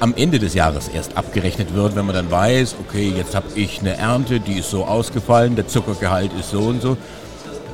am 0.00 0.14
Ende 0.14 0.38
des 0.38 0.54
Jahres 0.54 0.88
erst 0.88 1.16
abgerechnet 1.16 1.74
wird, 1.74 1.94
wenn 1.94 2.06
man 2.06 2.14
dann 2.14 2.30
weiß, 2.30 2.76
okay, 2.80 3.12
jetzt 3.14 3.34
habe 3.34 3.48
ich 3.54 3.80
eine 3.80 3.96
Ernte, 3.96 4.40
die 4.40 4.58
ist 4.58 4.70
so 4.70 4.86
ausgefallen, 4.86 5.56
der 5.56 5.68
Zuckergehalt 5.68 6.30
ist 6.38 6.50
so 6.50 6.60
und 6.60 6.80
so. 6.80 6.96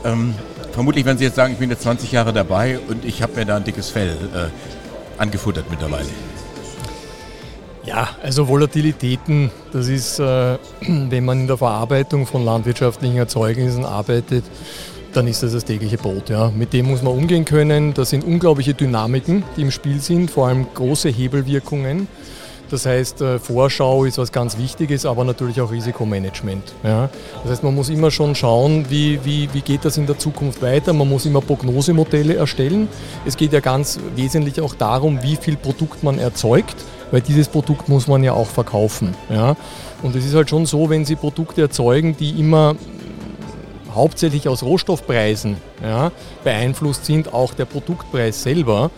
Ähm, 0.05 0.35
vermutlich 0.73 1.05
werden 1.05 1.19
Sie 1.19 1.25
jetzt 1.25 1.37
sagen, 1.37 1.53
ich 1.53 1.59
bin 1.59 1.71
jetzt 1.71 1.83
20 1.83 2.11
Jahre 2.11 2.33
dabei 2.33 2.81
und 2.89 3.05
ich 3.05 3.23
habe 3.23 3.35
mir 3.37 3.47
da 3.47 3.57
ein 3.57 3.65
dickes 3.65 3.91
Fell 3.91 4.17
äh, 4.35 5.21
angefuttert 5.21 5.67
mittlerweile. 5.71 6.09
Ja, 7.85 8.09
also 8.21 8.49
Volatilitäten, 8.49 9.53
das 9.73 9.87
ist, 9.87 10.19
äh, 10.19 10.59
wenn 10.81 11.25
man 11.25 11.43
in 11.43 11.47
der 11.47 11.59
Verarbeitung 11.59 12.27
von 12.27 12.45
landwirtschaftlichen 12.45 13.17
Erzeugnissen 13.17 13.85
arbeitet, 13.85 14.45
dann 15.17 15.27
ist 15.27 15.43
das 15.43 15.53
das 15.53 15.65
tägliche 15.65 15.97
Brot. 15.97 16.29
Ja. 16.29 16.53
Mit 16.55 16.73
dem 16.73 16.87
muss 16.87 17.03
man 17.03 17.15
umgehen 17.15 17.45
können. 17.45 17.95
Das 17.95 18.11
sind 18.11 18.25
unglaubliche 18.25 18.75
Dynamiken, 18.75 19.45
die 19.57 19.63
im 19.63 19.71
Spiel 19.71 20.01
sind, 20.01 20.31
vor 20.31 20.49
allem 20.49 20.67
große 20.75 21.09
Hebelwirkungen. 21.09 22.09
Das 22.69 22.85
heißt, 22.85 23.21
äh, 23.21 23.39
Vorschau 23.39 24.05
ist 24.05 24.19
was 24.19 24.33
ganz 24.33 24.59
Wichtiges, 24.59 25.07
aber 25.07 25.25
natürlich 25.25 25.61
auch 25.61 25.71
Risikomanagement. 25.71 26.75
Ja. 26.83 27.09
Das 27.43 27.53
heißt, 27.53 27.63
man 27.63 27.75
muss 27.75 27.89
immer 27.89 28.11
schon 28.11 28.35
schauen, 28.35 28.87
wie, 28.89 29.21
wie, 29.25 29.49
wie 29.53 29.61
geht 29.61 29.85
das 29.85 29.97
in 29.97 30.07
der 30.07 30.19
Zukunft 30.19 30.63
weiter. 30.63 30.93
Man 30.93 31.09
muss 31.09 31.27
immer 31.27 31.41
Prognosemodelle 31.41 32.35
erstellen. 32.35 32.89
Es 33.25 33.37
geht 33.37 33.53
ja 33.53 33.61
ganz 33.61 34.01
wesentlich 34.17 34.61
auch 34.61 34.75
darum, 34.75 35.23
wie 35.23 35.37
viel 35.37 35.57
Produkt 35.57 36.03
man 36.03 36.19
erzeugt, 36.19 36.75
weil 37.13 37.21
dieses 37.21 37.47
Produkt 37.47 37.89
muss 37.89 38.09
man 38.09 38.25
ja 38.25 38.33
auch 38.33 38.49
verkaufen. 38.49 39.15
Ja. 39.31 39.57
Und 40.03 40.17
es 40.17 40.27
ist 40.27 40.35
halt 40.35 40.51
schon 40.51 40.67
so, 40.67 40.91
wenn 40.91 41.05
Sie 41.05 41.15
Produkte 41.15 41.63
erzeugen, 41.63 42.17
die 42.19 42.31
immer 42.31 42.75
hauptsächlich 43.97 44.49
aus 44.49 44.63
Rohstoffpreisen 44.63 45.57
ja, 45.83 46.13
beeinflusst 46.45 47.07
sind, 47.07 47.35
auch 47.35 47.55
der 47.55 47.65
Produktpreis 47.65 48.43
selber, 48.43 48.91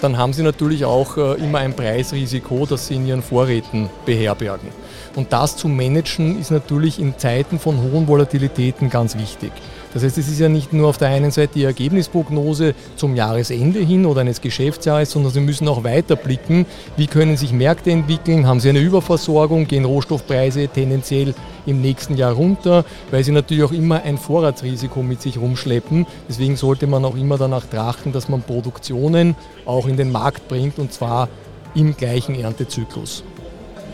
dann 0.00 0.16
haben 0.16 0.32
Sie 0.32 0.42
natürlich 0.42 0.84
auch 0.84 1.16
äh, 1.16 1.34
immer 1.34 1.58
ein 1.58 1.74
Preisrisiko, 1.74 2.66
das 2.66 2.86
Sie 2.86 2.96
in 2.96 3.06
Ihren 3.06 3.22
Vorräten 3.22 3.90
beherbergen. 4.06 4.68
Und 5.16 5.32
das 5.32 5.56
zu 5.56 5.68
managen 5.68 6.40
ist 6.40 6.50
natürlich 6.50 6.98
in 6.98 7.16
Zeiten 7.18 7.58
von 7.58 7.80
hohen 7.80 8.08
Volatilitäten 8.08 8.90
ganz 8.90 9.16
wichtig. 9.16 9.52
Das 9.92 10.02
heißt, 10.02 10.18
es 10.18 10.26
ist 10.26 10.40
ja 10.40 10.48
nicht 10.48 10.72
nur 10.72 10.88
auf 10.88 10.98
der 10.98 11.08
einen 11.08 11.30
Seite 11.30 11.52
die 11.54 11.62
Ergebnisprognose 11.62 12.74
zum 12.96 13.14
Jahresende 13.14 13.78
hin 13.78 14.06
oder 14.06 14.22
eines 14.22 14.40
Geschäftsjahres, 14.40 15.12
sondern 15.12 15.32
Sie 15.32 15.38
müssen 15.38 15.68
auch 15.68 15.84
weiter 15.84 16.16
blicken, 16.16 16.66
wie 16.96 17.06
können 17.06 17.36
sich 17.36 17.52
Märkte 17.52 17.92
entwickeln, 17.92 18.44
haben 18.44 18.58
Sie 18.58 18.70
eine 18.70 18.80
Überversorgung, 18.80 19.68
gehen 19.68 19.84
Rohstoffpreise 19.84 20.66
tendenziell 20.66 21.32
im 21.64 21.80
nächsten 21.80 22.16
Jahr 22.16 22.32
runter, 22.32 22.84
weil 23.12 23.22
Sie 23.22 23.30
natürlich 23.30 23.62
auch 23.62 23.72
immer 23.72 24.02
ein 24.02 24.18
Vorratsrisiko 24.18 25.00
mit 25.04 25.22
sich 25.22 25.38
rumschleppen. 25.38 26.06
Deswegen 26.28 26.56
sollte 26.56 26.88
man 26.88 27.04
auch 27.04 27.14
immer 27.14 27.38
danach 27.38 27.64
trachten, 27.64 28.12
dass 28.12 28.28
man 28.28 28.42
Produktionen 28.42 29.36
auch 29.64 29.86
in 29.86 29.96
den 29.96 30.10
Markt 30.10 30.48
bringt 30.48 30.80
und 30.80 30.92
zwar 30.92 31.28
im 31.76 31.96
gleichen 31.96 32.34
Erntezyklus. 32.34 33.22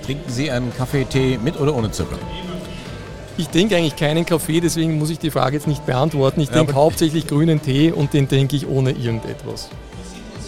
Trinken 0.04 0.30
Sie 0.30 0.50
einen 0.50 0.75
Kaffee, 0.75 1.04
Tee 1.04 1.38
mit 1.42 1.59
oder 1.59 1.75
ohne 1.75 1.90
Zucker? 1.90 2.19
Ich 3.37 3.49
trinke 3.49 3.76
eigentlich 3.76 3.97
keinen 3.97 4.26
Kaffee, 4.26 4.61
deswegen 4.61 4.99
muss 4.99 5.11
ich 5.11 5.19
die 5.19 5.30
Frage 5.30 5.57
jetzt 5.57 5.66
nicht 5.66 5.87
beantworten. 5.87 6.40
Ich 6.40 6.50
trinke 6.50 6.73
ja, 6.73 6.76
hauptsächlich 6.76 7.26
grünen 7.26 7.62
Tee 7.62 7.90
und 7.90 8.12
den 8.12 8.28
trinke 8.28 8.57
ich 8.57 8.66
ohne 8.66 8.90
irgendetwas. 8.90 9.71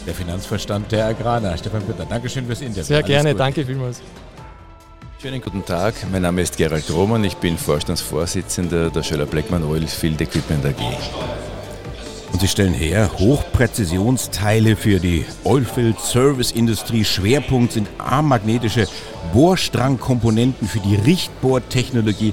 Der 0.07 0.15
Finanzverstand 0.15 0.91
der 0.93 1.07
Agrana, 1.07 1.57
Stefan 1.57 1.83
Bitter. 1.83 2.05
Dankeschön 2.05 2.45
fürs 2.47 2.61
Interview. 2.61 2.83
Sehr 2.83 2.97
Alles 2.99 3.07
gerne, 3.07 3.31
gut. 3.31 3.41
danke 3.41 3.65
vielmals. 3.65 4.03
Schönen 5.23 5.41
guten 5.41 5.65
Tag, 5.65 5.95
mein 6.11 6.23
Name 6.23 6.43
ist 6.43 6.57
Gerald 6.57 6.91
Roman, 6.91 7.23
ich 7.23 7.37
bin 7.37 7.57
Vorstandsvorsitzender 7.57 8.91
der 8.91 9.05
Schöller 9.05 9.25
Blackman 9.27 9.63
Oilfield 9.63 10.21
Equipment 10.21 10.67
AG. 10.67 10.83
Und 12.33 12.41
Sie 12.41 12.49
stellen 12.49 12.75
her 12.75 13.09
Hochpräzisionsteile 13.19 14.75
für 14.75 14.99
die 14.99 15.25
Oilfield 15.45 16.01
Service 16.01 16.51
Industrie. 16.51 17.05
Schwerpunkt 17.05 17.73
sind 17.73 17.89
armmagnetische 17.99 18.89
Bohrstrangkomponenten 19.33 20.69
für 20.69 20.81
die 20.81 20.97
Richtbohrtechnologie. 20.97 22.33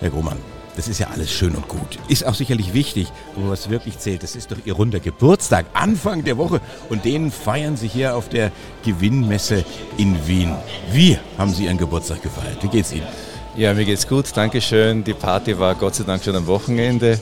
Herr 0.00 0.10
Grohmann, 0.10 0.38
das 0.76 0.86
ist 0.86 1.00
ja 1.00 1.08
alles 1.08 1.32
schön 1.32 1.56
und 1.56 1.66
gut. 1.66 1.98
Ist 2.06 2.24
auch 2.24 2.34
sicherlich 2.34 2.72
wichtig, 2.72 3.08
aber 3.34 3.50
was 3.50 3.68
wirklich 3.68 3.98
zählt, 3.98 4.22
das 4.22 4.36
ist 4.36 4.52
doch 4.52 4.58
Ihr 4.64 4.74
runder 4.74 5.00
Geburtstag, 5.00 5.66
Anfang 5.74 6.22
der 6.22 6.38
Woche. 6.38 6.60
Und 6.88 7.04
den 7.04 7.32
feiern 7.32 7.76
Sie 7.76 7.88
hier 7.88 8.14
auf 8.14 8.28
der 8.28 8.52
Gewinnmesse 8.84 9.64
in 9.96 10.16
Wien. 10.28 10.54
Wie 10.92 11.18
haben 11.36 11.52
Sie 11.52 11.64
Ihren 11.64 11.78
Geburtstag 11.78 12.22
gefeiert? 12.22 12.62
Wie 12.62 12.68
geht's 12.68 12.92
Ihnen? 12.92 13.08
Ja, 13.56 13.74
mir 13.74 13.84
geht's 13.84 14.06
gut, 14.06 14.26
Dankeschön. 14.36 15.02
Die 15.02 15.14
Party 15.14 15.58
war 15.58 15.74
Gott 15.74 15.96
sei 15.96 16.04
Dank 16.04 16.22
schon 16.22 16.36
am 16.36 16.46
Wochenende. 16.46 17.18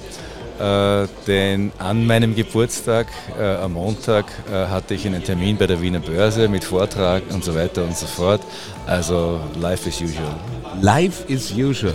Äh, 0.58 1.06
denn 1.26 1.70
an 1.78 2.06
meinem 2.06 2.34
Geburtstag, 2.34 3.08
äh, 3.38 3.56
am 3.56 3.74
Montag, 3.74 4.24
äh, 4.50 4.68
hatte 4.68 4.94
ich 4.94 5.06
einen 5.06 5.22
Termin 5.22 5.58
bei 5.58 5.66
der 5.66 5.82
Wiener 5.82 6.00
Börse 6.00 6.48
mit 6.48 6.64
Vortrag 6.64 7.22
und 7.30 7.44
so 7.44 7.54
weiter 7.54 7.84
und 7.84 7.96
so 7.96 8.06
fort. 8.06 8.40
Also 8.86 9.40
life 9.60 9.88
is 9.88 10.00
usual. 10.00 10.34
Life 10.80 11.24
is 11.30 11.52
usual. 11.52 11.94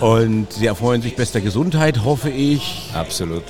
Und 0.00 0.52
Sie 0.52 0.66
erfreuen 0.66 1.02
sich 1.02 1.14
bester 1.14 1.40
Gesundheit, 1.42 2.04
hoffe 2.04 2.30
ich. 2.30 2.90
Absolut. 2.94 3.42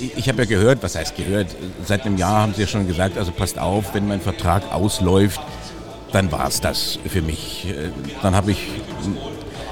Ich, 0.00 0.16
ich 0.18 0.28
habe 0.28 0.42
ja 0.42 0.44
gehört, 0.48 0.82
was 0.82 0.94
heißt 0.94 1.16
gehört, 1.16 1.48
seit 1.84 2.04
einem 2.04 2.18
Jahr 2.18 2.42
haben 2.42 2.52
Sie 2.54 2.60
ja 2.62 2.66
schon 2.68 2.86
gesagt, 2.86 3.16
also 3.16 3.32
passt 3.32 3.58
auf, 3.58 3.94
wenn 3.94 4.06
mein 4.06 4.20
Vertrag 4.20 4.70
ausläuft, 4.70 5.40
dann 6.12 6.30
war 6.30 6.48
es 6.48 6.60
das 6.60 6.98
für 7.08 7.22
mich. 7.22 7.66
Äh, 7.68 7.90
Dann 8.22 8.34
habe 8.34 8.50
ich 8.52 8.58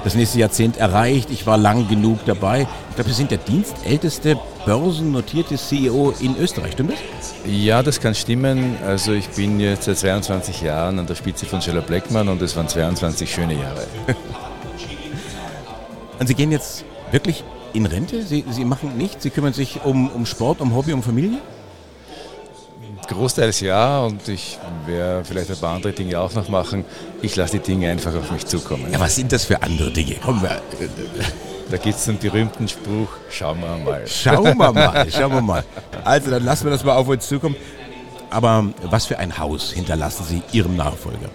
das 0.05 0.15
nächste 0.15 0.39
Jahrzehnt 0.39 0.77
erreicht. 0.77 1.31
Ich 1.31 1.47
war 1.47 1.57
lang 1.57 1.87
genug 1.87 2.19
dabei. 2.25 2.67
Ich 2.89 2.95
glaube, 2.95 3.09
Sie 3.09 3.15
sind 3.15 3.31
der 3.31 3.39
dienstälteste 3.39 4.39
börsennotierte 4.65 5.55
CEO 5.57 6.13
in 6.19 6.37
Österreich, 6.37 6.73
stimmt 6.73 6.91
das? 6.91 6.99
Ja, 7.45 7.83
das 7.83 7.99
kann 7.99 8.13
stimmen. 8.13 8.77
Also 8.85 9.13
ich 9.13 9.27
bin 9.29 9.59
jetzt 9.59 9.85
seit 9.85 9.97
22 9.97 10.61
Jahren 10.61 10.99
an 10.99 11.07
der 11.07 11.15
Spitze 11.15 11.47
von 11.47 11.61
Scheller 11.61 11.81
Blackman 11.81 12.29
und 12.29 12.41
es 12.41 12.55
waren 12.55 12.67
22 12.67 13.33
schöne 13.33 13.55
Jahre. 13.55 13.85
Und 16.17 16.27
Sie 16.27 16.33
gehen 16.33 16.49
jetzt 16.49 16.85
wirklich 17.11 17.43
in 17.73 17.85
Rente? 17.85 18.23
Sie, 18.23 18.45
Sie 18.49 18.63
machen 18.63 18.97
nichts? 18.97 19.23
Sie 19.23 19.31
kümmern 19.31 19.51
sich 19.51 19.83
um, 19.83 20.09
um 20.11 20.25
Sport, 20.25 20.61
um 20.61 20.73
Hobby, 20.73 20.93
um 20.93 21.03
Familie? 21.03 21.39
Großteils 23.07 23.59
ja 23.61 24.01
und 24.01 24.27
ich 24.27 24.57
werde 24.85 25.23
vielleicht 25.25 25.49
ein 25.49 25.57
paar 25.57 25.75
andere 25.75 25.93
Dinge 25.93 26.19
auch 26.19 26.33
noch 26.33 26.49
machen. 26.49 26.85
Ich 27.21 27.35
lasse 27.35 27.59
die 27.59 27.63
Dinge 27.63 27.89
einfach 27.89 28.15
auf 28.15 28.31
mich 28.31 28.45
zukommen. 28.45 28.91
Ja, 28.91 28.99
was 28.99 29.15
sind 29.15 29.31
das 29.31 29.45
für 29.45 29.61
andere 29.61 29.91
Dinge? 29.91 30.15
Kommen 30.15 30.41
wir. 30.41 30.61
Da 31.69 31.77
gibt 31.77 31.95
es 31.95 32.07
einen 32.07 32.19
berühmten 32.19 32.67
Spruch, 32.67 33.09
schauen 33.29 33.59
wir 33.61 33.77
mal. 33.77 34.07
Schauen 34.07 34.57
wir 34.57 34.71
mal, 34.71 35.07
schauen 35.11 35.33
wir 35.33 35.41
mal. 35.41 35.63
Also 36.03 36.29
dann 36.29 36.43
lassen 36.43 36.65
wir 36.65 36.71
das 36.71 36.83
mal 36.83 36.95
auf 36.95 37.07
uns 37.07 37.27
zukommen. 37.27 37.55
Aber 38.29 38.65
was 38.83 39.05
für 39.05 39.17
ein 39.17 39.37
Haus 39.37 39.71
hinterlassen 39.71 40.25
Sie 40.27 40.41
Ihrem 40.51 40.75
Nachfolger? 40.75 41.29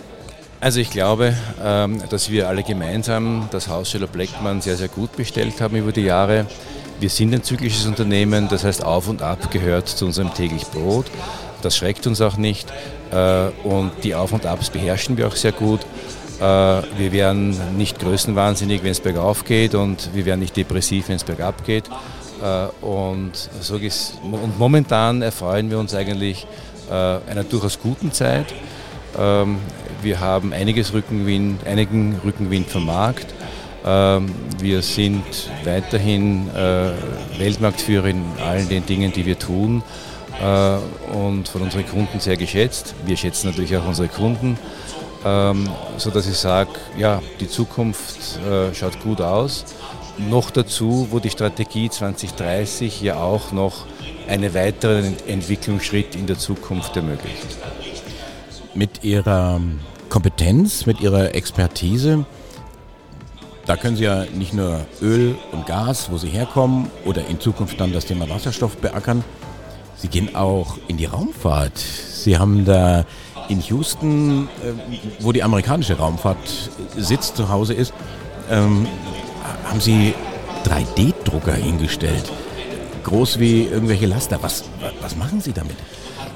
Also 0.60 0.78
ich 0.80 0.90
glaube, 0.90 1.34
ähm, 1.64 2.02
dass 2.10 2.28
wir 2.28 2.48
alle 2.48 2.62
gemeinsam 2.62 3.48
das 3.50 3.68
Haus 3.68 3.90
Scheller 3.90 4.06
Blackman 4.06 4.60
sehr, 4.60 4.76
sehr 4.76 4.88
gut 4.88 5.16
bestellt 5.16 5.60
haben 5.60 5.76
über 5.76 5.90
die 5.90 6.02
Jahre. 6.02 6.46
Wir 7.00 7.08
sind 7.08 7.34
ein 7.34 7.42
zyklisches 7.42 7.86
Unternehmen, 7.86 8.46
das 8.48 8.62
heißt 8.62 8.84
auf 8.84 9.08
und 9.08 9.22
ab 9.22 9.50
gehört 9.50 9.88
zu 9.88 10.04
unserem 10.04 10.34
täglich 10.34 10.64
Brot. 10.64 11.06
Das 11.60 11.76
schreckt 11.76 12.06
uns 12.06 12.20
auch 12.20 12.36
nicht 12.36 12.72
äh, 13.12 13.48
und 13.64 13.92
die 14.02 14.14
Auf 14.14 14.32
und 14.32 14.46
Abs 14.46 14.70
beherrschen 14.70 15.16
wir 15.16 15.26
auch 15.26 15.36
sehr 15.36 15.52
gut. 15.52 15.80
Äh, 16.38 16.42
Wir 16.42 17.12
werden 17.12 17.56
nicht 17.76 17.98
größenwahnsinnig, 17.98 18.82
wenn 18.82 18.92
es 18.92 19.00
bergauf 19.00 19.44
geht 19.44 19.74
und 19.74 20.10
wir 20.14 20.24
werden 20.24 20.40
nicht 20.40 20.56
depressiv, 20.56 21.08
wenn 21.08 21.16
es 21.16 21.24
bergab 21.24 21.64
geht. 21.64 21.84
Äh, 22.42 22.84
Und, 22.84 23.32
so 23.60 23.74
und 23.74 24.58
momentan 24.58 25.22
erfreuen 25.22 25.70
wir 25.70 25.78
uns 25.78 25.94
eigentlich 25.94 26.46
einer 26.90 27.44
durchaus 27.44 27.78
guten 27.78 28.10
Zeit. 28.10 28.46
Ähm, 29.16 29.58
Wir 30.02 30.18
haben 30.18 30.52
einiges 30.52 30.92
Rückenwind, 30.92 31.64
einigen 31.64 32.20
Rückenwind 32.24 32.68
vom 32.68 32.86
Markt. 32.86 33.26
Ähm, 33.86 34.34
Wir 34.58 34.82
sind 34.82 35.22
weiterhin 35.64 36.48
Weltmarktführer 37.38 38.08
in 38.08 38.24
allen 38.44 38.68
den 38.68 38.84
Dingen, 38.86 39.12
die 39.12 39.24
wir 39.24 39.38
tun 39.38 39.84
und 41.12 41.48
von 41.48 41.62
unseren 41.62 41.86
Kunden 41.86 42.20
sehr 42.20 42.36
geschätzt. 42.36 42.94
Wir 43.04 43.16
schätzen 43.16 43.48
natürlich 43.48 43.76
auch 43.76 43.86
unsere 43.86 44.08
Kunden, 44.08 44.58
ähm, 45.24 45.68
sodass 45.98 46.26
ich 46.26 46.36
sage, 46.36 46.70
ja, 46.96 47.20
die 47.40 47.48
Zukunft 47.48 48.38
äh, 48.46 48.74
schaut 48.74 49.02
gut 49.02 49.20
aus. 49.20 49.64
Noch 50.18 50.50
dazu, 50.50 51.08
wo 51.10 51.18
die 51.18 51.30
Strategie 51.30 51.88
2030 51.90 53.00
ja 53.02 53.16
auch 53.16 53.52
noch 53.52 53.86
einen 54.28 54.52
weiteren 54.54 55.04
Ent- 55.04 55.26
Entwicklungsschritt 55.28 56.14
in 56.14 56.26
der 56.26 56.38
Zukunft 56.38 56.96
ermöglicht. 56.96 57.46
Mit 58.74 59.02
Ihrer 59.02 59.60
Kompetenz, 60.08 60.86
mit 60.86 61.00
Ihrer 61.00 61.34
Expertise, 61.34 62.24
da 63.66 63.76
können 63.76 63.96
Sie 63.96 64.04
ja 64.04 64.24
nicht 64.34 64.52
nur 64.54 64.80
Öl 65.00 65.36
und 65.52 65.66
Gas, 65.66 66.10
wo 66.10 66.18
Sie 66.18 66.28
herkommen, 66.28 66.90
oder 67.04 67.26
in 67.28 67.40
Zukunft 67.40 67.78
dann 67.80 67.92
das 67.92 68.06
Thema 68.06 68.28
Wasserstoff 68.28 68.76
beackern. 68.76 69.22
Sie 70.00 70.08
gehen 70.08 70.34
auch 70.34 70.78
in 70.88 70.96
die 70.96 71.04
Raumfahrt. 71.04 71.76
Sie 71.78 72.38
haben 72.38 72.64
da 72.64 73.04
in 73.48 73.60
Houston, 73.60 74.48
äh, 74.62 74.72
wo 75.20 75.32
die 75.32 75.42
amerikanische 75.42 75.98
Raumfahrt 75.98 76.38
sitzt, 76.96 77.36
zu 77.36 77.50
Hause 77.50 77.74
ist, 77.74 77.92
ähm, 78.50 78.86
haben 79.64 79.80
Sie 79.80 80.14
3D-Drucker 80.64 81.52
hingestellt. 81.52 82.32
Groß 83.04 83.38
wie 83.40 83.64
irgendwelche 83.64 84.06
Laster. 84.06 84.38
Was, 84.42 84.64
was 85.00 85.16
machen 85.16 85.40
Sie 85.40 85.52
damit? 85.52 85.76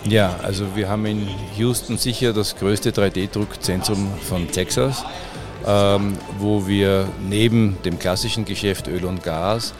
Ja, 0.07 0.37
also 0.42 0.77
wir 0.77 0.88
haben 0.88 1.07
in 1.07 1.27
Houston 1.57 1.96
sicher 1.96 2.35
das 2.35 2.57
größte 2.57 2.90
3D-Druckzentrum 2.90 4.09
von 4.29 4.50
Texas, 4.50 5.05
ähm, 5.66 6.18
wo 6.38 6.66
wir 6.66 7.09
neben 7.27 7.79
dem 7.85 7.98
klassischen 7.98 8.44
Geschäft 8.44 8.88
Öl 8.88 9.07
und 9.07 9.22
Gas 9.22 9.72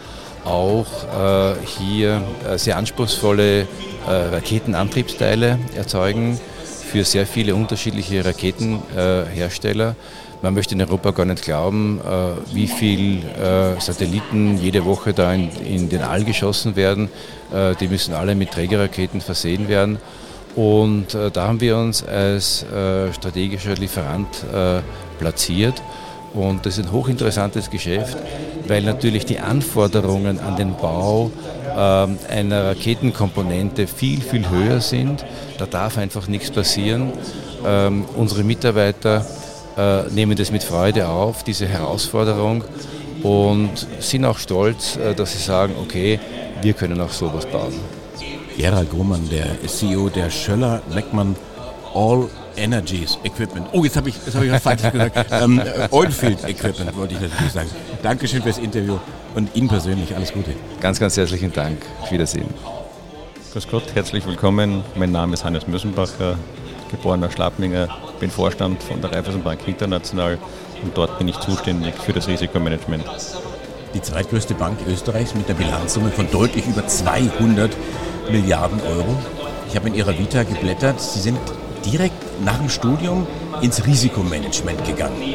auch 0.44 0.87
äh, 0.87 1.54
hier 1.78 2.22
äh, 2.48 2.59
sehr 2.59 2.76
anspruchsvolle 2.76 3.62
äh, 3.62 3.66
Raketenantriebsteile 4.07 5.59
erzeugen 5.76 6.38
für 6.90 7.04
sehr 7.04 7.26
viele 7.26 7.54
unterschiedliche 7.54 8.24
Raketenhersteller. 8.24 9.96
Man 10.42 10.52
möchte 10.52 10.74
in 10.74 10.83
Europa 10.83 11.12
gar 11.12 11.24
nicht 11.24 11.42
glauben, 11.42 12.00
äh, 12.00 12.54
wie 12.54 12.66
viel 12.66 13.24
äh, 13.24 13.80
Satelliten 13.80 14.59
jede 14.59 14.85
Woche 14.85 15.14
da 15.14 15.33
in, 15.33 15.88
den 15.88 16.02
All 16.02 16.24
geschossen 16.24 16.76
werden. 16.76 17.09
Die 17.80 17.87
müssen 17.87 18.14
alle 18.14 18.35
mit 18.35 18.50
Trägerraketen 18.50 19.20
versehen 19.20 19.68
werden. 19.68 19.98
Und 20.57 21.14
da 21.14 21.46
haben 21.46 21.61
wir 21.61 21.76
uns 21.76 22.02
als 22.04 22.64
strategischer 23.12 23.74
Lieferant 23.74 24.26
platziert. 25.20 25.80
Und 26.35 26.66
das 26.66 26.79
ist 26.79 26.87
ein 26.87 26.92
hochinteressantes 26.92 27.70
Geschäft, 27.70 28.16
weil 28.66 28.83
natürlich 28.83 29.25
die 29.25 29.38
Anforderungen 29.38 30.40
an 30.40 30.57
den 30.57 30.75
Bau 30.75 31.31
ähm, 31.77 32.18
einer 32.29 32.64
Raketenkomponente 32.66 33.87
viel, 33.87 34.20
viel 34.20 34.49
höher 34.51 34.81
sind. 34.81 35.25
Da 35.59 35.66
darf 35.66 35.97
einfach 35.97 36.27
nichts 36.27 36.51
passieren. 36.51 37.12
Ähm, 37.64 38.05
unsere 38.16 38.42
Mitarbeiter 38.42 39.25
äh, 39.77 40.03
nehmen 40.11 40.37
das 40.37 40.51
mit 40.51 40.64
Freude 40.64 41.09
auf, 41.09 41.44
diese 41.44 41.66
Herausforderung, 41.66 42.64
und 43.23 43.87
sind 44.01 44.25
auch 44.25 44.38
stolz, 44.38 44.97
äh, 44.97 45.14
dass 45.14 45.33
sie 45.33 45.38
sagen, 45.38 45.75
okay, 45.81 46.18
wir 46.62 46.75
können 46.75 47.01
auch 47.01 47.11
sowas 47.11 47.47
bauen. 47.47 47.73
Gerald 48.57 48.90
Grumann, 48.90 49.29
der 49.31 49.47
CEO 49.66 50.09
der 50.09 50.31
Schöller 50.31 50.83
Leckmann 50.90 51.35
All 51.94 52.29
Energies 52.57 53.19
Equipment. 53.25 53.67
Oh, 53.73 53.85
jetzt 53.85 53.97
habe 53.97 54.09
ich, 54.09 54.17
jetzt 54.25 54.35
hab 54.35 54.43
ich 54.43 54.53
was 54.53 54.62
falsch 54.62 54.83
gesagt. 54.83 55.27
Ähm, 55.31 55.59
äh, 55.59 55.88
Oilfield 55.90 56.45
Equipment 56.45 56.97
wollte 56.97 57.14
ich 57.14 57.21
natürlich 57.21 57.53
sagen. 57.53 57.71
Dankeschön 58.03 58.43
fürs 58.43 58.59
Interview 58.59 58.99
und 59.35 59.55
Ihnen 59.57 59.69
persönlich 59.69 60.14
alles 60.14 60.33
Gute. 60.33 60.53
Ganz, 60.81 61.01
ganz 61.01 61.17
herzlichen 61.17 61.53
Dank. 61.53 61.79
Auf 62.03 62.12
Wiedersehen. 62.12 62.47
Grüß 63.53 63.69
Gott, 63.69 63.85
herzlich 63.95 64.27
willkommen. 64.27 64.83
Mein 64.97 65.12
Name 65.12 65.35
ist 65.35 65.45
Hannes 65.45 65.67
Mösenbacher, 65.67 66.37
geborener 66.90 67.31
Schlappminger, 67.31 67.88
bin 68.21 68.31
Vorstand 68.31 68.83
von 68.83 69.01
der 69.01 69.12
Raiffeisenbank 69.12 69.67
International 69.67 70.38
und 70.83 70.97
dort 70.97 71.19
bin 71.19 71.29
ich 71.29 71.38
zuständig 71.40 71.95
für 71.95 72.12
das 72.12 72.29
Risikomanagement. 72.29 73.05
Die 73.95 74.03
zweitgrößte 74.03 74.55
Bank 74.55 74.79
Österreichs 74.88 75.35
mit 75.35 75.49
einer 75.49 75.57
Bilanzsumme 75.57 76.11
von 76.11 76.29
deutlich 76.31 76.67
über 76.67 76.87
200 76.87 77.71
Milliarden 78.31 78.81
Euro. 78.81 79.17
Ich 79.69 79.77
habe 79.77 79.88
in 79.88 79.95
Ihrer 79.95 80.19
Vita 80.19 80.43
geblättert. 80.43 81.01
Sie 81.01 81.21
sind 81.21 81.38
direkt 81.85 82.24
nach 82.42 82.59
dem 82.59 82.68
Studium 82.68 83.27
ins 83.61 83.85
Risikomanagement 83.87 84.85
gegangen. 84.85 85.35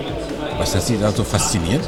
Was 0.57 0.75
hat 0.75 0.83
Sie 0.83 0.97
da 0.97 1.11
so 1.11 1.23
fasziniert? 1.23 1.87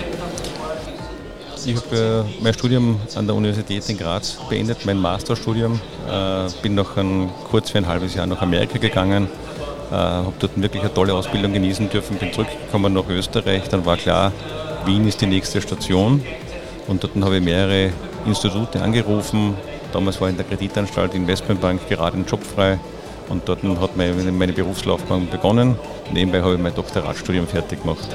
Ich 1.64 1.76
habe 1.76 2.26
äh, 2.26 2.44
mein 2.44 2.54
Studium 2.54 3.00
an 3.16 3.28
der 3.28 3.36
Universität 3.36 3.88
in 3.88 3.98
Graz 3.98 4.38
beendet, 4.50 4.84
mein 4.86 4.98
Masterstudium. 4.98 5.80
Äh, 6.10 6.50
bin 6.64 6.74
noch 6.74 6.98
ein, 6.98 7.30
kurz 7.52 7.70
für 7.70 7.78
ein 7.78 7.88
halbes 7.88 8.16
Jahr 8.16 8.26
nach 8.26 8.42
Amerika 8.42 8.80
gegangen, 8.80 9.28
äh, 9.92 9.94
habe 9.94 10.34
dort 10.40 10.60
wirklich 10.60 10.82
eine 10.82 10.94
tolle 10.94 11.14
Ausbildung 11.14 11.54
genießen 11.54 11.88
dürfen, 11.90 12.18
bin 12.18 12.34
zurückgekommen 12.34 12.94
nach 12.94 13.08
Österreich. 13.10 13.70
Dann 13.70 13.86
war 13.86 13.98
klar, 13.98 14.32
Wien 14.86 15.08
ist 15.08 15.22
die 15.22 15.28
nächste 15.28 15.62
Station. 15.62 16.24
Und 16.88 17.04
dort 17.04 17.14
habe 17.22 17.38
ich 17.38 17.44
mehrere 17.44 17.92
Institute 18.26 18.82
angerufen. 18.82 19.56
Damals 19.94 20.20
war 20.20 20.30
in 20.30 20.38
der 20.38 20.46
Kreditanstalt 20.46 21.14
Investmentbank 21.14 21.88
gerade 21.88 22.18
ein 22.18 22.26
Job 22.26 22.44
frei. 22.44 22.80
Und 23.32 23.48
dort 23.48 23.64
hat 23.64 23.96
meine, 23.96 24.14
meine 24.32 24.52
Berufslaufbahn 24.52 25.30
begonnen. 25.30 25.78
Nebenbei 26.12 26.42
habe 26.42 26.56
ich 26.56 26.60
mein 26.60 26.76
Doktoratstudium 26.76 27.48
fertig 27.48 27.82
gemacht. 27.82 28.08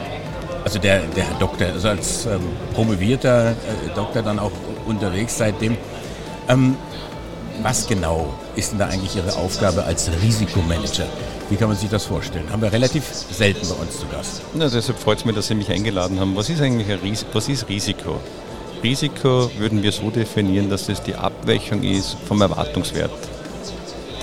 Also 0.62 0.78
der, 0.78 1.00
der 1.16 1.24
Herr 1.24 1.38
Doktor, 1.38 1.68
also 1.68 1.88
als 1.88 2.26
ähm, 2.26 2.40
promovierter 2.74 3.52
äh, 3.52 3.54
Doktor 3.94 4.22
dann 4.22 4.38
auch 4.38 4.52
unterwegs 4.84 5.38
seitdem. 5.38 5.76
Ähm, 6.48 6.76
was 7.62 7.86
genau 7.86 8.34
ist 8.56 8.72
denn 8.72 8.78
da 8.78 8.88
eigentlich 8.88 9.16
Ihre 9.16 9.34
Aufgabe 9.36 9.84
als 9.84 10.10
Risikomanager? 10.22 11.06
Wie 11.48 11.56
kann 11.56 11.68
man 11.68 11.76
sich 11.78 11.88
das 11.88 12.04
vorstellen? 12.04 12.50
Haben 12.50 12.60
wir 12.60 12.72
relativ 12.72 13.04
selten 13.30 13.66
bei 13.66 13.74
uns 13.74 13.98
zu 13.98 14.06
Gast. 14.08 14.42
Na, 14.54 14.68
deshalb 14.68 14.98
freut 14.98 15.18
es 15.18 15.24
mich, 15.24 15.34
dass 15.34 15.46
Sie 15.46 15.54
mich 15.54 15.70
eingeladen 15.70 16.20
haben. 16.20 16.36
Was 16.36 16.50
ist 16.50 16.60
eigentlich 16.60 16.90
ein 16.90 16.98
Ris 16.98 17.24
was 17.32 17.48
ist 17.48 17.68
Risiko? 17.68 18.20
Risiko 18.82 19.50
würden 19.56 19.82
wir 19.82 19.92
so 19.92 20.10
definieren, 20.10 20.68
dass 20.68 20.88
es 20.90 21.00
die 21.00 21.14
Abweichung 21.14 21.82
ist 21.82 22.16
vom 22.26 22.42
Erwartungswert. 22.42 23.35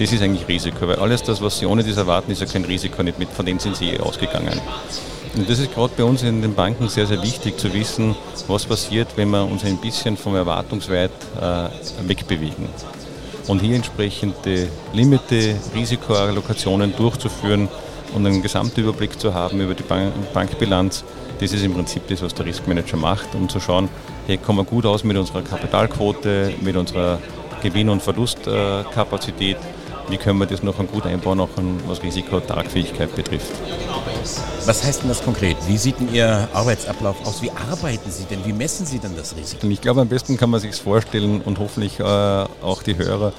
Das 0.03 0.11
ist 0.11 0.21
eigentlich 0.21 0.45
Risiko, 0.49 0.85
weil 0.85 0.97
alles 0.97 1.23
das, 1.23 1.41
was 1.41 1.59
Sie 1.59 1.65
ohne 1.65 1.81
das 1.81 1.95
erwarten, 1.95 2.29
ist 2.29 2.41
ja 2.41 2.45
kein 2.45 2.65
Risiko, 2.65 3.01
nicht 3.03 3.17
mit, 3.19 3.29
von 3.29 3.45
dem 3.45 3.57
sind 3.57 3.77
Sie 3.77 3.91
eh 3.91 4.01
ausgegangen. 4.01 4.59
Und 5.33 5.49
das 5.49 5.59
ist 5.59 5.73
gerade 5.73 5.93
bei 5.95 6.03
uns 6.03 6.23
in 6.23 6.41
den 6.41 6.53
Banken 6.53 6.89
sehr, 6.89 7.07
sehr 7.07 7.23
wichtig 7.23 7.57
zu 7.57 7.73
wissen, 7.73 8.13
was 8.49 8.65
passiert, 8.65 9.07
wenn 9.15 9.29
wir 9.29 9.45
uns 9.45 9.63
ein 9.63 9.77
bisschen 9.77 10.17
vom 10.17 10.35
Erwartungswert 10.35 11.13
äh, 11.41 11.69
wegbewegen. 12.05 12.67
Und 13.47 13.61
hier 13.61 13.77
entsprechende 13.77 14.67
Limite, 14.91 15.55
Risikoallokationen 15.73 16.93
durchzuführen 16.97 17.69
und 18.13 18.25
einen 18.27 18.41
Gesamtüberblick 18.41 19.17
zu 19.17 19.33
haben 19.33 19.61
über 19.61 19.73
die 19.73 19.83
Bank 19.83 20.11
Bankbilanz, 20.33 21.05
das 21.39 21.53
ist 21.53 21.63
im 21.63 21.73
Prinzip 21.73 22.09
das, 22.09 22.21
was 22.21 22.33
der 22.33 22.45
Riskmanager 22.45 22.97
macht, 22.97 23.33
um 23.35 23.47
zu 23.47 23.61
schauen, 23.61 23.87
hey, 24.27 24.37
kommen 24.37 24.59
wir 24.59 24.65
gut 24.65 24.85
aus 24.85 25.05
mit 25.05 25.15
unserer 25.15 25.43
Kapitalquote, 25.43 26.55
mit 26.59 26.75
unserer 26.75 27.19
Gewinn- 27.61 27.87
und 27.87 28.03
Verlustkapazität, 28.03 29.55
wie 30.09 30.17
können 30.17 30.39
wir 30.39 30.45
das 30.45 30.63
noch 30.63 30.75
gut 30.87 31.05
einbauen, 31.05 31.39
auch 31.39 31.49
was 31.87 32.03
Risikotragfähigkeit 32.03 33.15
betrifft. 33.15 33.51
Was 34.65 34.83
heißt 34.83 35.01
denn 35.01 35.09
das 35.09 35.23
konkret? 35.23 35.57
Wie 35.67 35.77
sieht 35.77 35.99
denn 35.99 36.13
Ihr 36.13 36.47
Arbeitsablauf 36.53 37.25
aus? 37.25 37.41
Wie 37.41 37.51
arbeiten 37.51 38.09
Sie 38.11 38.25
denn? 38.25 38.45
Wie 38.45 38.53
messen 38.53 38.85
Sie 38.85 38.99
denn 38.99 39.15
das 39.15 39.35
Risiko? 39.35 39.67
Ich 39.67 39.81
glaube, 39.81 40.01
am 40.01 40.07
besten 40.07 40.37
kann 40.37 40.49
man 40.49 40.59
sich 40.59 40.75
vorstellen 40.75 41.41
und 41.41 41.59
hoffentlich 41.59 41.99
äh, 41.99 42.03
auch 42.03 42.83
die 42.83 42.97
Hörer, 42.97 43.33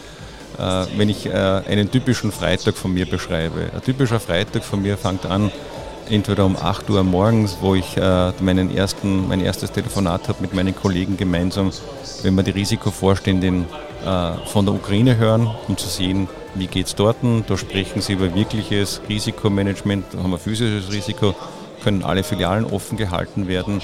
äh, 0.59 0.87
wenn 0.97 1.09
ich 1.09 1.27
äh, 1.27 1.31
einen 1.33 1.91
typischen 1.91 2.33
Freitag 2.33 2.77
von 2.77 2.93
mir 2.93 3.07
beschreibe. 3.07 3.71
Ein 3.75 3.83
typischer 3.83 4.21
Freitag 4.21 4.65
von 4.65 4.83
mir 4.83 4.97
fängt 4.99 5.27
an, 5.27 5.51
entweder 6.11 6.45
um 6.45 6.57
8 6.57 6.91
Uhr 6.91 7.03
morgens, 7.03 7.59
wo 7.61 7.75
ich 7.75 7.97
äh, 7.97 8.33
meinen 8.41 8.75
ersten, 8.75 9.29
mein 9.29 9.41
erstes 9.41 9.73
Telefonat 9.73 10.29
habe 10.29 10.43
mit 10.43 10.55
meinen 10.55 10.75
Kollegen 10.75 11.17
gemeinsam, 11.17 11.71
wenn 12.23 12.35
wir 12.35 12.43
die 12.43 12.51
Risikovorständin 12.51 13.67
äh, 14.05 14.33
von 14.47 14.67
der 14.67 14.75
Ukraine 14.75 15.17
hören, 15.17 15.51
um 15.69 15.77
zu 15.77 15.89
sehen, 15.89 16.29
wie 16.55 16.67
geht 16.67 16.87
es 16.87 16.95
dort. 16.95 17.17
Da 17.47 17.57
sprechen 17.57 18.01
sie 18.01 18.15
über 18.15 18.35
wirkliches 18.35 19.01
Risikomanagement, 19.09 20.07
da 20.13 20.19
haben 20.19 20.31
wir 20.31 20.39
physisches 20.39 20.93
Risiko, 20.93 21.35
können 21.83 22.03
alle 22.03 22.23
Filialen 22.23 22.65
offen 22.65 22.97
gehalten 22.97 23.49
werden 23.49 23.81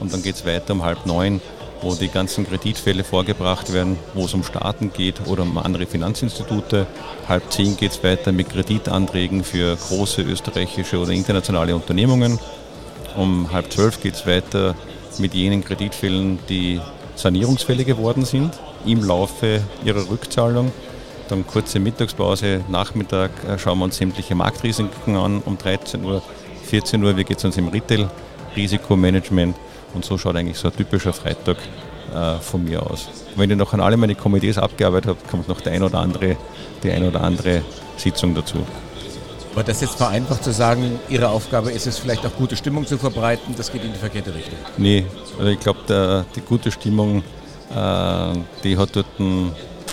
und 0.00 0.12
dann 0.12 0.22
geht 0.22 0.36
es 0.36 0.46
weiter 0.46 0.72
um 0.72 0.82
halb 0.82 1.06
neun, 1.06 1.40
wo 1.82 1.94
die 1.94 2.08
ganzen 2.08 2.46
Kreditfälle 2.46 3.04
vorgebracht 3.04 3.72
werden, 3.72 3.98
wo 4.14 4.24
es 4.24 4.34
um 4.34 4.42
Staaten 4.42 4.92
geht 4.92 5.26
oder 5.26 5.42
um 5.42 5.58
andere 5.58 5.86
Finanzinstitute. 5.86 6.86
Halb 7.28 7.52
zehn 7.52 7.76
geht 7.76 7.92
es 7.92 8.02
weiter 8.02 8.32
mit 8.32 8.48
Kreditanträgen 8.48 9.44
für 9.44 9.76
große 9.76 10.22
österreichische 10.22 10.98
oder 10.98 11.12
internationale 11.12 11.74
Unternehmungen. 11.74 12.38
Um 13.16 13.52
halb 13.52 13.70
zwölf 13.72 14.00
geht 14.00 14.14
es 14.14 14.26
weiter 14.26 14.74
mit 15.18 15.34
jenen 15.34 15.62
Kreditfällen, 15.62 16.38
die 16.48 16.80
Sanierungsfälle 17.14 17.84
geworden 17.84 18.24
sind 18.24 18.58
im 18.84 19.04
Laufe 19.04 19.60
ihrer 19.84 20.08
Rückzahlung. 20.08 20.72
Dann 21.28 21.46
kurze 21.46 21.80
Mittagspause, 21.80 22.60
Nachmittag 22.68 23.30
äh, 23.48 23.58
schauen 23.58 23.78
wir 23.78 23.84
uns 23.84 23.96
sämtliche 23.96 24.34
Marktrisiken 24.34 25.16
an 25.16 25.40
um 25.44 25.56
13 25.56 26.04
Uhr, 26.04 26.22
14 26.64 27.02
Uhr, 27.02 27.16
wie 27.16 27.24
geht 27.24 27.38
es 27.38 27.44
uns 27.44 27.56
im 27.56 27.68
Retail-Risikomanagement 27.68 29.56
und 29.94 30.04
so 30.04 30.18
schaut 30.18 30.36
eigentlich 30.36 30.58
so 30.58 30.68
ein 30.68 30.76
typischer 30.76 31.14
Freitag 31.14 31.56
äh, 32.14 32.36
von 32.40 32.64
mir 32.64 32.82
aus. 32.82 33.08
Wenn 33.36 33.50
ich 33.50 33.56
noch 33.56 33.72
an 33.72 33.80
alle 33.80 33.96
meine 33.96 34.14
Komitees 34.14 34.58
abgearbeitet 34.58 35.10
habe, 35.10 35.18
kommt 35.30 35.48
noch 35.48 35.60
die 35.62 35.70
ein 35.70 35.82
oder 35.82 35.98
andere, 35.98 36.36
die 36.82 36.90
ein 36.90 37.06
oder 37.06 37.22
andere 37.22 37.62
Sitzung 37.96 38.34
dazu. 38.34 38.58
Aber 39.54 39.62
das 39.62 39.80
jetzt 39.80 39.94
vereinfacht 39.94 40.44
zu 40.44 40.52
sagen, 40.52 40.98
Ihre 41.08 41.28
Aufgabe 41.28 41.70
ist 41.70 41.86
es 41.86 41.96
vielleicht 41.96 42.26
auch 42.26 42.34
gute 42.36 42.56
Stimmung 42.56 42.86
zu 42.86 42.98
verbreiten, 42.98 43.54
das 43.56 43.72
geht 43.72 43.84
in 43.84 43.92
die 43.92 43.98
verkehrte 43.98 44.34
Richtung. 44.34 44.58
Nee, 44.76 45.06
also 45.38 45.50
ich 45.50 45.60
glaube, 45.60 46.26
die 46.34 46.40
gute 46.40 46.70
Stimmung, 46.72 47.22
äh, 47.74 48.32
die 48.64 48.76
hat 48.76 48.90
dort 48.94 49.06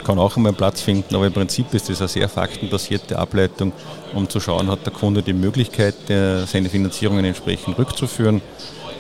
kann 0.04 0.20
auch 0.20 0.36
einmal 0.38 0.54
Platz 0.54 0.82
finden, 0.82 1.16
aber 1.16 1.28
im 1.28 1.34
Prinzip 1.34 1.74
ist 1.74 1.90
das 1.90 2.00
eine 2.02 2.08
sehr 2.08 2.30
faktenbasierte 2.30 3.18
Ableitung, 3.18 3.72
um 4.14 4.30
zu 4.30 4.40
schauen, 4.40 4.70
hat 4.70 4.86
der 4.86 4.94
Kunde 4.94 5.22
die 5.22 5.34
Möglichkeit, 5.34 5.96
seine 6.08 6.70
Finanzierungen 6.70 7.26
entsprechend 7.26 7.78
rückzuführen 7.78 8.42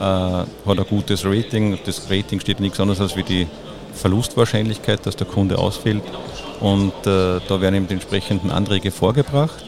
äh, 0.01 0.03
hat 0.03 0.47
ein 0.65 0.85
gutes 0.89 1.25
Rating. 1.25 1.77
Das 1.85 2.09
Rating 2.09 2.39
steht 2.39 2.59
nichts 2.59 2.79
anderes 2.79 2.99
als 2.99 3.15
wie 3.15 3.23
die 3.23 3.47
Verlustwahrscheinlichkeit, 3.93 5.05
dass 5.05 5.15
der 5.15 5.27
Kunde 5.27 5.57
ausfällt. 5.57 6.03
Und 6.59 6.93
äh, 7.05 7.39
da 7.47 7.61
werden 7.61 7.75
eben 7.75 7.87
die 7.87 7.93
entsprechenden 7.93 8.51
Anträge 8.51 8.91
vorgebracht 8.91 9.63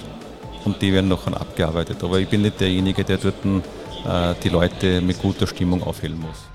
und 0.65 0.82
die 0.82 0.93
werden 0.93 1.10
noch 1.10 1.28
abgearbeitet. 1.28 2.04
Aber 2.04 2.19
ich 2.19 2.28
bin 2.28 2.41
nicht 2.41 2.60
derjenige, 2.60 3.04
der 3.04 3.17
dort 3.17 3.36
äh, 3.46 4.36
die 4.43 4.50
Leute 4.50 5.02
mit 5.02 5.22
guter 5.22 5.48
Stimmung 5.48 5.84
aufhellen 5.84 6.19
muss. 6.19 6.52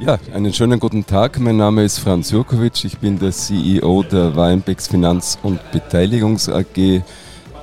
Ja, 0.00 0.18
einen 0.32 0.54
schönen 0.54 0.80
guten 0.80 1.04
Tag. 1.04 1.38
Mein 1.38 1.58
Name 1.58 1.84
ist 1.84 1.98
Franz 1.98 2.30
Jurkovic. 2.30 2.86
Ich 2.86 2.96
bin 2.96 3.18
der 3.18 3.32
CEO 3.32 4.02
der 4.02 4.34
Weinbecks 4.34 4.88
Finanz- 4.88 5.38
und 5.42 5.60
Beteiligungs 5.72 6.48
AG. 6.48 7.02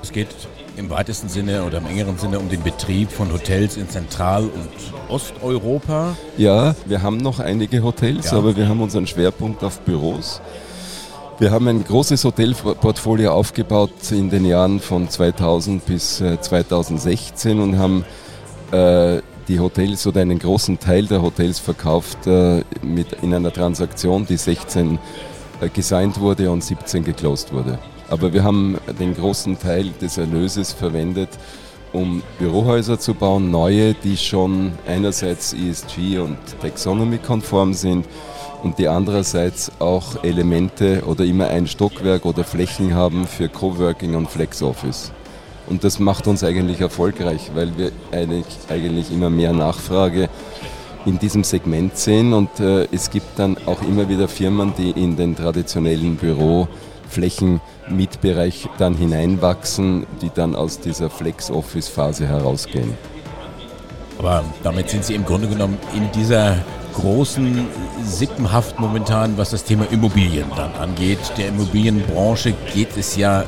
Es 0.04 0.12
geht 0.12 0.28
im 0.76 0.88
weitesten 0.92 1.30
Sinne 1.30 1.64
oder 1.64 1.80
im 1.80 1.88
engeren 1.88 2.16
Sinne 2.20 2.38
um 2.38 2.48
den 2.48 2.62
Betrieb 2.62 3.10
von 3.12 3.34
Hotels 3.34 3.76
in 3.76 3.90
Zentral- 3.90 4.44
und 4.44 4.70
Osteuropa? 5.10 6.16
Ja, 6.38 6.76
wir 6.86 7.02
haben 7.02 7.18
noch 7.18 7.40
einige 7.40 7.82
Hotels, 7.82 8.30
ja. 8.30 8.38
aber 8.38 8.56
wir 8.56 8.70
haben 8.70 8.82
unseren 8.82 9.08
Schwerpunkt 9.08 9.64
auf 9.64 9.80
Büros. 9.80 10.40
Wir 11.40 11.50
haben 11.50 11.68
ein 11.68 11.84
großes 11.84 12.24
Hotelportfolio 12.24 13.32
aufgebaut 13.32 14.12
in 14.12 14.30
den 14.30 14.46
Jahren 14.46 14.80
von 14.80 15.10
2000 15.10 15.84
bis 15.88 16.18
2016 16.18 17.58
äh, 17.58 17.62
und 17.62 17.80
haben 17.80 18.06
äh, 18.72 19.22
die 19.48 19.60
Hotels 19.60 20.06
oder 20.06 20.22
einen 20.22 20.40
großen 20.40 20.80
Teil 20.80 21.06
der 21.06 21.22
Hotels 21.22 21.60
verkauft 21.60 22.28
äh, 22.28 22.64
mit, 22.82 23.14
in 23.22 23.34
einer 23.34 23.52
Transaktion, 23.52 24.26
die 24.26 24.38
16 24.38 25.00
äh, 25.62 25.70
gesigned 25.70 26.20
wurde 26.20 26.52
und 26.52 26.64
17 26.64 27.04
geclosed 27.04 27.54
wurde. 27.54 27.80
Aber 28.10 28.34
wir 28.34 28.44
haben 28.44 28.78
den 29.00 29.16
großen 29.16 29.60
Teil 29.60 29.92
des 30.02 30.18
Erlöses 30.18 30.74
verwendet, 30.74 31.30
um 31.94 32.22
Bürohäuser 32.40 33.00
zu 33.00 33.14
bauen, 33.14 33.50
neue, 33.52 33.94
die 33.94 34.18
schon 34.18 34.74
einerseits 34.86 35.54
ESG 35.54 36.20
und 36.20 36.38
Taxonomy-konform 36.62 37.74
sind 37.74 38.06
und 38.64 38.78
die 38.78 38.88
andererseits 38.88 39.72
auch 39.80 40.24
Elemente 40.24 41.04
oder 41.06 41.24
immer 41.24 41.48
ein 41.48 41.68
Stockwerk 41.68 42.26
oder 42.26 42.44
Flächen 42.44 42.94
haben 42.94 43.26
für 43.26 43.50
Coworking 43.50 44.16
und 44.16 44.30
FlexOffice. 44.30 45.12
Und 45.68 45.84
das 45.84 46.00
macht 46.00 46.28
uns 46.28 46.44
eigentlich 46.44 46.82
erfolgreich, 46.82 47.52
weil 47.54 47.78
wir 47.78 47.92
eigentlich, 48.12 49.12
immer 49.12 49.30
mehr 49.30 49.54
Nachfrage 49.54 50.30
in 51.06 51.20
diesem 51.20 51.44
Segment 51.44 51.98
sehen 51.98 52.34
und 52.34 52.60
äh, 52.60 52.88
es 52.92 53.10
gibt 53.10 53.40
dann 53.40 53.58
auch 53.66 53.82
immer 53.82 54.10
wieder 54.10 54.28
Firmen, 54.28 54.74
die 54.78 54.92
in 54.92 55.16
den 55.16 55.36
traditionellen 55.36 56.18
Büro 56.18 56.68
Flächenmietbereich 57.10 58.68
dann 58.78 58.96
hineinwachsen, 58.96 60.06
die 60.22 60.30
dann 60.34 60.56
aus 60.56 60.80
dieser 60.80 61.10
Flex-Office-Phase 61.10 62.28
herausgehen. 62.28 62.94
Aber 64.20 64.44
damit 64.64 64.90
sind 64.90 65.06
Sie 65.06 65.16
im 65.16 65.24
Grunde 65.24 65.48
genommen 65.48 65.78
in 65.96 66.12
dieser 66.12 66.58
großen 66.96 67.68
Sippenhaft 68.04 68.80
momentan, 68.80 69.38
was 69.38 69.52
das 69.52 69.64
Thema 69.64 69.86
Immobilien 69.92 70.48
dann 70.56 70.74
angeht. 70.74 71.20
Der 71.38 71.50
Immobilienbranche 71.50 72.54
geht 72.74 72.98
es 72.98 73.16
ja 73.16 73.46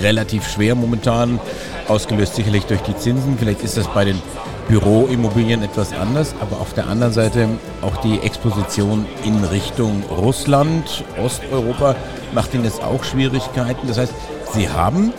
relativ 0.00 0.48
schwer 0.48 0.74
momentan, 0.74 1.40
ausgelöst 1.88 2.34
sicherlich 2.34 2.64
durch 2.64 2.80
die 2.82 2.96
Zinsen. 2.96 3.36
Vielleicht 3.38 3.62
ist 3.62 3.76
das 3.76 3.86
bei 3.88 4.04
den 4.04 4.20
Büroimmobilien 4.68 5.62
etwas 5.62 5.92
anders, 5.92 6.34
aber 6.40 6.60
auf 6.60 6.72
der 6.72 6.86
anderen 6.86 7.12
Seite 7.12 7.48
auch 7.82 7.96
die 7.98 8.20
Exposition 8.20 9.04
in 9.24 9.44
Richtung 9.44 10.02
Russland, 10.10 11.04
Osteuropa 11.22 11.94
macht 12.32 12.54
Ihnen 12.54 12.64
das 12.64 12.80
auch 12.80 13.04
Schwierigkeiten. 13.04 13.86
Das 13.86 13.98
heißt, 13.98 14.14
Sie 14.52 14.68
haben 14.68 15.12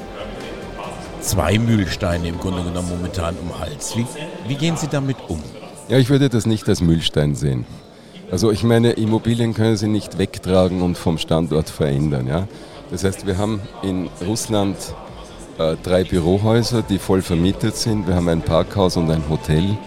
zwei 1.21 1.59
Mühlsteine 1.59 2.27
im 2.27 2.39
Grunde 2.39 2.63
genommen 2.63 2.89
momentan 2.89 3.35
um 3.41 3.59
Hals. 3.59 3.95
Wie, 3.95 4.05
wie 4.47 4.55
gehen 4.55 4.77
Sie 4.77 4.87
damit 4.87 5.17
um? 5.27 5.41
Ja, 5.89 5.97
ich 5.97 6.09
würde 6.09 6.29
das 6.29 6.45
nicht 6.45 6.67
als 6.67 6.81
Mühlstein 6.81 7.35
sehen. 7.35 7.65
Also 8.31 8.51
ich 8.51 8.63
meine, 8.63 8.91
Immobilien 8.93 9.53
können 9.53 9.77
Sie 9.77 9.87
nicht 9.87 10.17
wegtragen 10.17 10.81
und 10.81 10.97
vom 10.97 11.19
Standort 11.19 11.69
verändern. 11.69 12.27
Ja? 12.27 12.47
Das 12.91 13.03
heißt, 13.03 13.25
wir 13.25 13.37
haben 13.37 13.61
in 13.81 14.09
Russland 14.25 14.77
äh, 15.57 15.75
drei 15.81 16.03
Bürohäuser, 16.03 16.81
die 16.81 16.99
voll 16.99 17.21
vermietet 17.21 17.75
sind. 17.75 18.07
Wir 18.07 18.15
haben 18.15 18.29
ein 18.29 18.41
Parkhaus 18.41 18.97
und 18.97 19.09
ein 19.09 19.23
Hotel. 19.29 19.77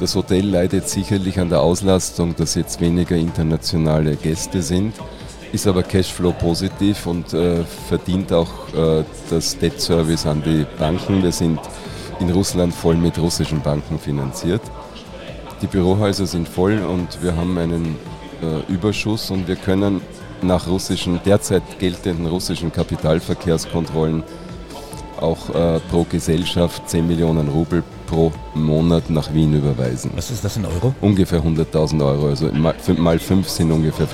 Das 0.00 0.14
Hotel 0.14 0.46
leidet 0.46 0.88
sicherlich 0.88 1.40
an 1.40 1.48
der 1.48 1.60
Auslastung, 1.60 2.36
dass 2.36 2.54
jetzt 2.54 2.80
weniger 2.80 3.16
internationale 3.16 4.14
Gäste 4.14 4.62
sind, 4.62 4.94
ist 5.52 5.66
aber 5.66 5.82
Cashflow 5.82 6.32
positiv 6.32 7.06
und 7.06 7.34
äh, 7.34 7.64
verdient 7.88 8.32
auch 8.32 8.48
äh, 8.74 9.02
das 9.28 9.58
Debt 9.58 9.80
Service 9.80 10.24
an 10.24 10.42
die 10.44 10.64
Banken. 10.78 11.22
Wir 11.22 11.32
sind 11.32 11.58
in 12.20 12.30
Russland 12.30 12.72
voll 12.72 12.96
mit 12.96 13.18
russischen 13.18 13.60
Banken 13.60 13.98
finanziert. 13.98 14.62
Die 15.62 15.66
Bürohäuser 15.66 16.26
sind 16.26 16.48
voll 16.48 16.78
und 16.78 17.20
wir 17.20 17.36
haben 17.36 17.58
einen 17.58 17.96
äh, 18.40 18.72
Überschuss 18.72 19.32
und 19.32 19.48
wir 19.48 19.56
können 19.56 20.00
nach 20.42 20.66
russischen, 20.66 21.20
derzeit 21.24 21.62
geltenden 21.78 22.26
russischen 22.26 22.72
Kapitalverkehrskontrollen 22.72 24.22
auch 25.20 25.50
äh, 25.50 25.80
pro 25.90 26.04
Gesellschaft 26.04 26.88
10 26.88 27.06
Millionen 27.06 27.48
Rubel 27.48 27.82
pro 28.06 28.32
Monat 28.54 29.10
nach 29.10 29.32
Wien 29.32 29.54
überweisen. 29.54 30.12
Was 30.14 30.30
ist 30.30 30.44
das 30.44 30.56
in 30.56 30.64
Euro? 30.64 30.94
Ungefähr 31.00 31.42
100.000 31.42 32.04
Euro, 32.04 32.28
also 32.28 32.46
mal, 32.52 32.74
mal 32.96 33.18
fünf 33.18 33.48
sind 33.48 33.70
ungefähr 33.72 34.06
500.000. 34.06 34.12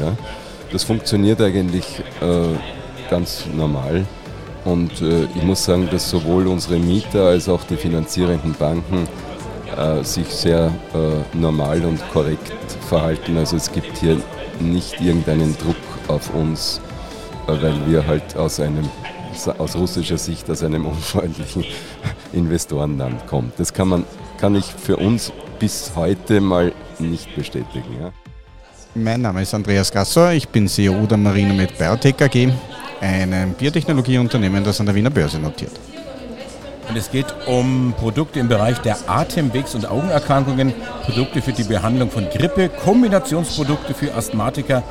Ja. 0.00 0.16
Das 0.72 0.84
funktioniert 0.84 1.40
eigentlich 1.40 2.02
äh, 2.20 3.08
ganz 3.10 3.44
normal. 3.54 4.04
Und 4.64 5.00
äh, 5.00 5.24
ich 5.34 5.42
muss 5.44 5.64
sagen, 5.64 5.88
dass 5.90 6.10
sowohl 6.10 6.48
unsere 6.48 6.78
Mieter 6.78 7.26
als 7.26 7.48
auch 7.48 7.62
die 7.64 7.76
finanzierenden 7.76 8.54
Banken 8.54 9.06
äh, 9.76 10.02
sich 10.02 10.26
sehr 10.28 10.72
äh, 10.94 11.36
normal 11.36 11.84
und 11.84 12.00
korrekt 12.10 12.52
verhalten. 12.88 13.36
Also 13.36 13.56
es 13.56 13.70
gibt 13.70 13.96
hier 13.98 14.16
nicht 14.60 15.00
irgendeinen 15.00 15.56
Druck 15.58 15.76
auf 16.08 16.34
uns, 16.34 16.80
weil 17.46 17.74
wir 17.86 18.06
halt 18.06 18.36
aus 18.36 18.60
einem 18.60 18.88
aus 19.58 19.76
russischer 19.76 20.18
Sicht 20.18 20.50
aus 20.50 20.62
einem 20.62 20.86
unfreundlichen 20.86 21.64
Investorenland 22.32 23.26
kommen. 23.26 23.52
Das 23.56 23.72
kann 23.72 23.88
man 23.88 24.04
kann 24.38 24.54
ich 24.54 24.64
für 24.64 24.96
uns 24.96 25.32
bis 25.58 25.92
heute 25.96 26.40
mal 26.40 26.72
nicht 26.98 27.34
bestätigen. 27.34 27.96
Ja. 28.00 28.12
Mein 28.94 29.20
Name 29.20 29.42
ist 29.42 29.54
Andreas 29.54 29.92
Gasser, 29.92 30.32
ich 30.32 30.48
bin 30.48 30.68
CEO 30.68 31.06
der 31.06 31.18
Marinomed 31.18 31.76
Biotech 31.76 32.14
AG, 32.20 32.52
einem 33.00 33.52
Biotechnologieunternehmen, 33.54 34.64
das 34.64 34.80
an 34.80 34.86
der 34.86 34.94
Wiener 34.94 35.10
Börse 35.10 35.38
notiert. 35.38 35.72
Und 36.88 36.96
es 36.96 37.10
geht 37.10 37.26
um 37.46 37.94
Produkte 37.98 38.38
im 38.38 38.48
Bereich 38.48 38.78
der 38.78 38.96
Atemwegs- 39.08 39.74
und 39.74 39.86
Augenerkrankungen, 39.86 40.72
Produkte 41.04 41.42
für 41.42 41.52
die 41.52 41.64
Behandlung 41.64 42.10
von 42.10 42.28
Grippe, 42.30 42.68
Kombinationsprodukte 42.68 43.92
für 43.92 44.14
Asthmatiker, 44.14 44.82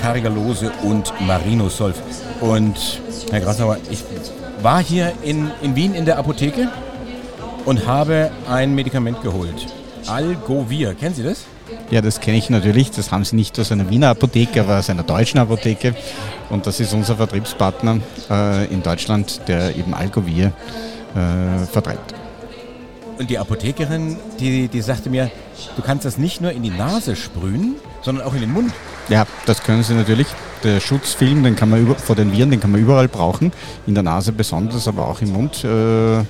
Karigalose 0.00 0.70
und 0.82 1.12
Marinosolf. 1.20 2.00
Und 2.40 3.00
Herr 3.30 3.40
Grassauer, 3.40 3.78
ich 3.90 4.04
war 4.62 4.82
hier 4.82 5.12
in, 5.22 5.50
in 5.60 5.74
Wien 5.74 5.94
in 5.94 6.04
der 6.04 6.18
Apotheke 6.18 6.68
und 7.64 7.86
habe 7.86 8.30
ein 8.48 8.74
Medikament 8.74 9.20
geholt. 9.22 9.66
Algovir. 10.06 10.94
Kennen 10.94 11.14
Sie 11.14 11.22
das? 11.22 11.44
Ja, 11.90 12.00
das 12.00 12.20
kenne 12.20 12.36
ich 12.36 12.50
natürlich. 12.50 12.90
Das 12.90 13.10
haben 13.10 13.24
Sie 13.24 13.36
nicht 13.36 13.58
aus 13.58 13.72
einer 13.72 13.88
Wiener 13.90 14.10
Apotheke, 14.10 14.60
aber 14.60 14.78
aus 14.78 14.90
einer 14.90 15.02
deutschen 15.02 15.40
Apotheke. 15.40 15.94
Und 16.50 16.66
das 16.66 16.80
ist 16.80 16.92
unser 16.92 17.16
Vertriebspartner 17.16 18.00
äh, 18.30 18.66
in 18.66 18.82
Deutschland, 18.82 19.40
der 19.48 19.74
eben 19.76 19.94
Algovir 19.94 20.52
äh, 21.14 21.64
vertreibt. 21.66 22.14
Und 23.18 23.30
die 23.30 23.38
Apothekerin, 23.38 24.16
die, 24.40 24.68
die 24.68 24.80
sagte 24.80 25.08
mir, 25.08 25.30
du 25.76 25.82
kannst 25.82 26.04
das 26.04 26.18
nicht 26.18 26.40
nur 26.40 26.50
in 26.50 26.62
die 26.62 26.70
Nase 26.70 27.14
sprühen, 27.14 27.76
sondern 28.02 28.26
auch 28.26 28.34
in 28.34 28.40
den 28.40 28.52
Mund. 28.52 28.72
Ja, 29.08 29.26
das 29.46 29.62
können 29.62 29.82
Sie 29.82 29.94
natürlich. 29.94 30.26
Der 30.64 30.80
Schutzfilm, 30.80 31.44
den 31.44 31.54
kann 31.54 31.70
man 31.70 31.82
über, 31.82 31.94
vor 31.94 32.16
den 32.16 32.32
Viren, 32.32 32.50
den 32.50 32.60
kann 32.60 32.72
man 32.72 32.80
überall 32.80 33.06
brauchen. 33.06 33.52
In 33.86 33.94
der 33.94 34.02
Nase 34.02 34.32
besonders, 34.32 34.88
aber 34.88 35.06
auch 35.06 35.20
im 35.20 35.32
Mund. 35.32 35.62
Äh, 35.62 36.24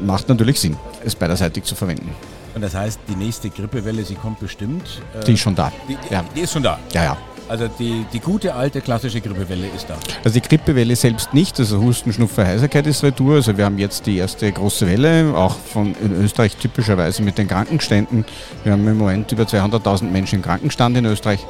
macht 0.00 0.28
natürlich 0.28 0.60
Sinn, 0.60 0.76
es 1.04 1.14
beiderseitig 1.14 1.64
zu 1.64 1.74
verwenden. 1.74 2.14
Und 2.54 2.62
das 2.62 2.74
heißt, 2.74 3.00
die 3.08 3.16
nächste 3.16 3.50
Grippewelle, 3.50 4.04
sie 4.04 4.14
kommt 4.14 4.38
bestimmt. 4.40 5.02
Äh, 5.12 5.24
die 5.24 5.32
ist 5.32 5.40
schon 5.40 5.54
da. 5.54 5.72
Die, 5.88 5.96
ja. 6.12 6.24
die 6.36 6.40
ist 6.40 6.52
schon 6.52 6.62
da. 6.62 6.78
Ja, 6.92 7.04
ja. 7.04 7.16
Also 7.48 7.68
die, 7.68 8.06
die 8.12 8.20
gute 8.20 8.54
alte 8.54 8.80
klassische 8.80 9.20
Grippewelle 9.20 9.66
ist 9.74 9.88
da. 9.88 9.96
Also 10.24 10.40
die 10.40 10.48
Grippewelle 10.48 10.96
selbst 10.96 11.34
nicht, 11.34 11.58
also 11.58 11.80
Husten, 11.80 12.12
Schnupfen, 12.12 12.46
Heiserkeit 12.46 12.86
ist 12.86 13.02
retour. 13.02 13.36
Also 13.36 13.56
wir 13.56 13.64
haben 13.66 13.78
jetzt 13.78 14.06
die 14.06 14.16
erste 14.16 14.50
große 14.50 14.86
Welle, 14.86 15.34
auch 15.36 15.56
von 15.56 15.94
in 16.02 16.24
Österreich 16.24 16.56
typischerweise 16.56 17.22
mit 17.22 17.36
den 17.36 17.46
Krankenständen. 17.48 18.24
Wir 18.62 18.72
haben 18.72 18.86
im 18.88 18.96
Moment 18.96 19.30
über 19.32 19.44
200.000 19.44 20.04
Menschen 20.04 20.36
im 20.36 20.42
Krankenstand 20.42 20.96
in 20.96 21.04
Österreich. 21.04 21.40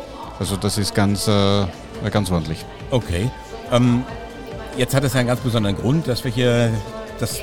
Also 0.41 0.57
das 0.57 0.79
ist 0.79 0.95
ganz, 0.95 1.29
äh, 1.29 1.67
ganz 2.11 2.31
ordentlich. 2.31 2.65
Okay. 2.91 3.31
Ähm, 3.71 4.03
jetzt 4.77 4.95
hat 4.95 5.05
es 5.05 5.15
einen 5.15 5.29
ganz 5.29 5.41
besonderen 5.41 5.77
Grund, 5.77 6.09
dass 6.09 6.25
wir 6.25 6.33
hier 6.33 6.73
das 7.21 7.41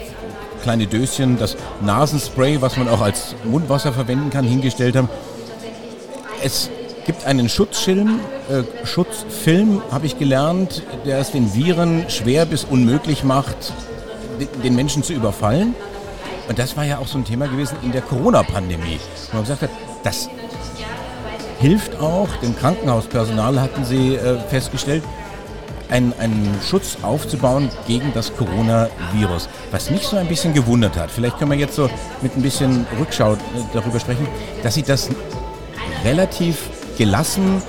kleine 0.61 0.87
Döschen, 0.87 1.39
das 1.39 1.55
Nasenspray, 1.81 2.61
was 2.61 2.75
man 2.77 2.89
auch 2.89 3.01
als 3.01 3.33
Mundwasser 3.45 3.93
verwenden 3.93 4.29
kann, 4.29 4.45
hingestellt 4.45 4.95
haben. 4.95 5.09
Es 6.43 6.69
gibt 7.05 7.25
einen 7.25 7.49
Schutzschirm, 7.49 8.19
äh, 8.49 8.85
Schutzfilm, 8.85 9.81
habe 9.91 10.05
ich 10.05 10.17
gelernt, 10.17 10.83
der 11.05 11.19
es 11.19 11.31
den 11.31 11.53
Viren 11.53 12.09
schwer 12.09 12.45
bis 12.45 12.63
unmöglich 12.63 13.23
macht, 13.23 13.73
den 14.63 14.75
Menschen 14.75 15.03
zu 15.03 15.13
überfallen. 15.13 15.75
Und 16.47 16.59
das 16.59 16.75
war 16.75 16.83
ja 16.83 16.97
auch 16.97 17.07
so 17.07 17.17
ein 17.17 17.25
Thema 17.25 17.47
gewesen 17.47 17.77
in 17.83 17.91
der 17.91 18.01
Corona-Pandemie. 18.01 18.99
Wo 19.31 19.37
man 19.37 19.43
gesagt 19.43 19.61
hat, 19.61 19.69
das 20.03 20.29
hilft 21.59 21.99
auch, 21.99 22.27
dem 22.41 22.55
Krankenhauspersonal 22.55 23.61
hatten 23.61 23.85
sie 23.85 24.15
äh, 24.15 24.39
festgestellt, 24.49 25.03
einen, 25.89 26.13
einen 26.19 26.57
Schutz 26.67 26.97
aufzubauen 27.03 27.69
gegen 27.87 28.13
das 28.13 28.35
Coronavirus. 28.35 29.47
Was 29.71 29.91
mich 29.91 30.03
so 30.03 30.17
ein 30.17 30.27
bisschen 30.27 30.53
gewundert 30.53 30.97
hat, 30.97 31.11
vielleicht 31.11 31.37
können 31.37 31.51
wir 31.51 31.57
jetzt 31.57 31.75
so 31.75 31.89
mit 32.21 32.35
ein 32.35 32.41
bisschen 32.41 32.85
Rückschau 32.99 33.33
äh, 33.33 33.37
darüber 33.73 33.99
sprechen, 33.99 34.27
dass 34.63 34.73
Sie 34.73 34.83
das 34.83 35.09
relativ 36.03 36.69
gelassen 37.01 37.63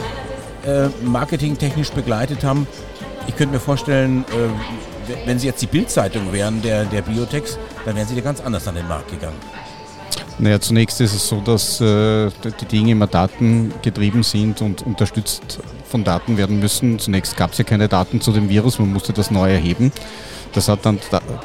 äh, 0.67 0.89
marketingtechnisch 1.03 1.91
begleitet 1.91 2.45
haben. 2.45 2.67
Ich 3.27 3.35
könnte 3.35 3.55
mir 3.55 3.61
vorstellen, 3.61 4.27
äh, 4.29 5.27
wenn 5.27 5.39
Sie 5.39 5.47
jetzt 5.47 5.63
die 5.63 5.67
Bildzeitung 5.67 6.35
wären 6.35 6.61
der, 6.61 6.85
der 6.85 7.01
Biotex, 7.01 7.59
dann 7.87 7.97
wären 7.97 8.07
Sie 8.07 8.15
da 8.15 8.21
ganz 8.21 8.43
anders 8.43 8.69
an 8.69 8.75
den 8.75 8.87
Markt 8.87 9.11
gegangen. 9.11 9.39
Naja, 10.39 10.61
zunächst 10.61 11.01
ist 11.01 11.15
es 11.15 11.27
so, 11.27 11.41
dass 11.41 11.81
äh, 11.81 12.29
die 12.61 12.67
Dinge 12.67 12.93
immer 12.93 13.07
datengetrieben 13.07 14.23
sind 14.23 14.61
und 14.61 14.83
unterstützt 14.83 15.61
von 15.89 16.05
Daten 16.05 16.37
werden 16.37 16.61
müssen. 16.61 16.99
Zunächst 16.99 17.35
gab 17.39 17.53
es 17.53 17.59
ja 17.59 17.65
keine 17.65 17.89
Daten 17.89 18.21
zu 18.21 18.33
dem 18.33 18.51
Virus, 18.51 18.79
man 18.79 18.93
musste 18.93 19.15
das 19.15 19.31
neu 19.31 19.51
erheben. 19.51 19.93
Das 20.55 20.69
hat 20.69 20.85
dann 20.85 20.99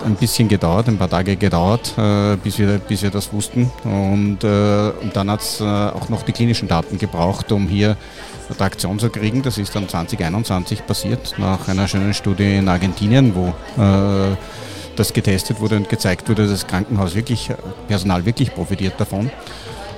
ein 0.06 0.16
bisschen 0.16 0.50
gedauert, 0.50 0.90
ein 0.90 0.98
paar 0.98 1.10
Tage 1.10 1.38
gedauert, 1.38 1.94
äh, 1.98 2.36
bis, 2.36 2.60
wir, 2.60 2.78
bis 2.80 3.04
wir 3.04 3.10
das 3.10 3.32
wussten. 3.32 3.72
Und, 3.84 4.44
äh, 4.44 4.92
und 5.02 5.16
dann 5.16 5.32
hat 5.32 5.42
es 5.42 5.62
äh, 5.62 5.64
auch 5.64 6.10
noch 6.10 6.24
die 6.24 6.34
klinischen 6.34 6.68
Daten 6.68 6.98
gebraucht, 6.98 7.52
um 7.54 7.68
hier 7.68 7.96
eine 8.50 8.60
Aktion 8.60 9.00
zu 9.00 9.10
kriegen. 9.10 9.42
Das 9.44 9.58
ist 9.58 9.74
dann 9.76 9.88
2021 9.88 10.86
passiert, 10.86 11.36
nach 11.38 11.68
einer 11.70 11.88
schönen 11.88 12.14
Studie 12.14 12.58
in 12.58 12.68
Argentinien, 12.68 13.36
wo 13.36 13.54
das 14.96 15.14
getestet 15.14 15.60
wurde 15.60 15.76
und 15.76 15.90
gezeigt 15.90 16.28
wurde, 16.28 16.44
dass 16.44 16.52
das 16.52 16.68
Krankenhaus 16.68 17.14
wirklich, 17.14 17.52
Personal 17.88 18.26
wirklich 18.26 18.54
profitiert 18.54 19.00
davon. 19.00 19.30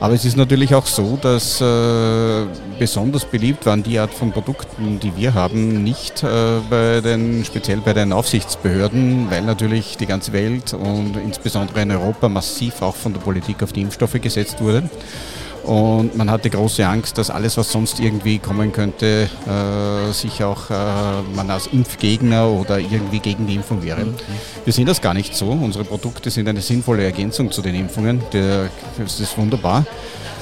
Aber 0.02 0.14
es 0.14 0.24
ist 0.24 0.38
natürlich 0.38 0.74
auch 0.76 0.86
so, 0.86 1.18
dass 1.22 1.60
äh, 1.60 2.46
besonders 2.78 3.26
beliebt 3.26 3.66
waren 3.66 3.84
die 3.84 4.00
Art 4.00 4.14
von 4.14 4.32
Produkten, 4.32 5.00
die 5.00 5.16
wir 5.18 5.34
haben, 5.34 5.84
nicht 5.84 6.24
äh, 6.24 6.28
bei 6.70 7.02
den, 7.02 7.44
speziell 7.44 7.80
bei 7.80 7.94
den 7.94 8.14
Aufsichtsbehörden, 8.14 9.30
weil 9.30 9.42
natürlich 9.42 9.98
die 9.98 10.06
ganze 10.06 10.32
Welt 10.32 10.74
und 10.74 11.18
insbesondere 11.18 11.82
in 11.82 11.92
Europa 11.92 12.30
massiv 12.30 12.82
auch 12.82 12.96
von 12.96 13.12
der 13.12 13.20
Politik 13.20 13.62
auf 13.62 13.74
die 13.74 13.82
Impfstoffe 13.82 14.22
gesetzt 14.22 14.62
wurde. 14.62 14.90
Und 15.64 16.16
man 16.16 16.32
hatte 16.32 16.50
große 16.50 16.86
Angst, 16.88 17.18
dass 17.18 17.30
alles, 17.30 17.58
was 17.58 17.72
sonst 17.72 18.00
irgendwie 18.00 18.40
kommen 18.40 18.72
könnte, 18.72 19.30
äh, 19.48 20.12
sich 20.12 20.44
auch 20.44 20.70
äh, 20.70 20.74
man 21.36 21.50
als 21.50 21.68
Impfgegner 21.68 22.48
oder 22.50 22.80
irgendwie 22.80 23.20
gegen 23.20 23.46
die 23.48 23.56
Impfung 23.56 23.84
wäre. 23.84 24.06
Mhm. 24.06 24.16
Wir 24.64 24.74
sehen 24.74 24.86
das 24.86 25.02
gar 25.02 25.14
nicht 25.14 25.36
so. 25.36 25.48
Unsere 25.48 25.84
Produkte 25.84 26.30
sind 26.30 26.48
eine 26.48 26.62
sinnvolle 26.62 27.04
Ergänzung 27.04 27.52
zu 27.52 27.62
den 27.62 27.76
Impfungen. 27.76 28.22
Der, 28.34 28.70
das 28.98 29.20
ist 29.20 29.38
wunderbar. 29.38 29.86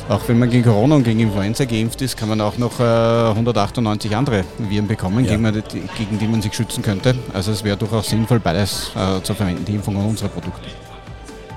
Auch 0.10 0.22
wenn 0.28 0.40
man 0.40 0.50
gegen 0.50 0.64
Corona 0.64 0.96
und 0.96 1.04
gegen 1.04 1.20
Influenza 1.20 1.66
geimpft 1.66 2.02
ist, 2.02 2.16
kann 2.16 2.30
man 2.30 2.40
auch 2.40 2.58
noch 2.58 2.80
äh, 2.80 2.84
198 2.84 4.16
andere 4.16 4.46
Viren 4.58 4.88
bekommen, 4.88 5.26
ja. 5.26 5.32
gegen, 5.32 5.42
man, 5.42 5.54
gegen, 5.54 6.20
die 6.20 6.28
man 6.28 6.42
sich 6.42 6.54
schützen 6.54 6.82
könnte. 6.82 7.14
Also 7.34 7.52
es 7.52 7.64
wäre 7.66 7.76
durchaus 7.76 8.08
sinnvoll, 8.08 8.40
beides 8.40 8.92
äh, 8.96 9.22
zu 9.22 9.34
verwenden, 9.34 9.66
die 9.66 9.76
Impfung 9.76 9.98
und 9.98 10.06
unsere 10.06 10.30
Produkte. 10.30 10.70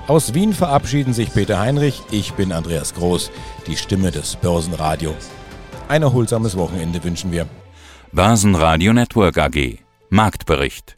Aus 0.07 0.33
Wien 0.33 0.53
verabschieden 0.53 1.13
sich 1.13 1.33
Peter 1.33 1.59
Heinrich, 1.59 2.01
ich 2.11 2.33
bin 2.33 2.51
Andreas 2.51 2.93
Groß, 2.95 3.31
die 3.67 3.77
Stimme 3.77 4.11
des 4.11 4.35
Börsenradio. 4.35 5.13
Ein 5.87 6.01
erholsames 6.01 6.57
Wochenende 6.57 7.03
wünschen 7.03 7.31
wir. 7.31 7.47
Börsenradio 8.11 8.93
Network 8.93 9.37
AG 9.37 9.79
Marktbericht 10.09 10.97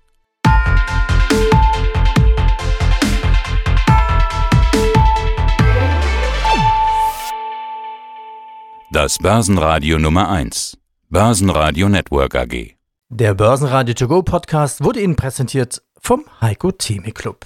Das 8.92 9.18
Börsenradio 9.20 10.00
Nummer 10.00 10.30
1 10.30 10.78
Börsenradio 11.10 11.90
Network 11.90 12.36
AG 12.36 12.76
Der 13.10 13.36
Börsenradio 13.36 13.94
To 13.94 14.08
Go 14.08 14.24
Podcast 14.24 14.84
wurde 14.84 15.02
Ihnen 15.02 15.16
präsentiert 15.16 15.84
vom 16.00 16.26
Heiko 16.42 16.72
Theme 16.72 17.12
Club. 17.12 17.46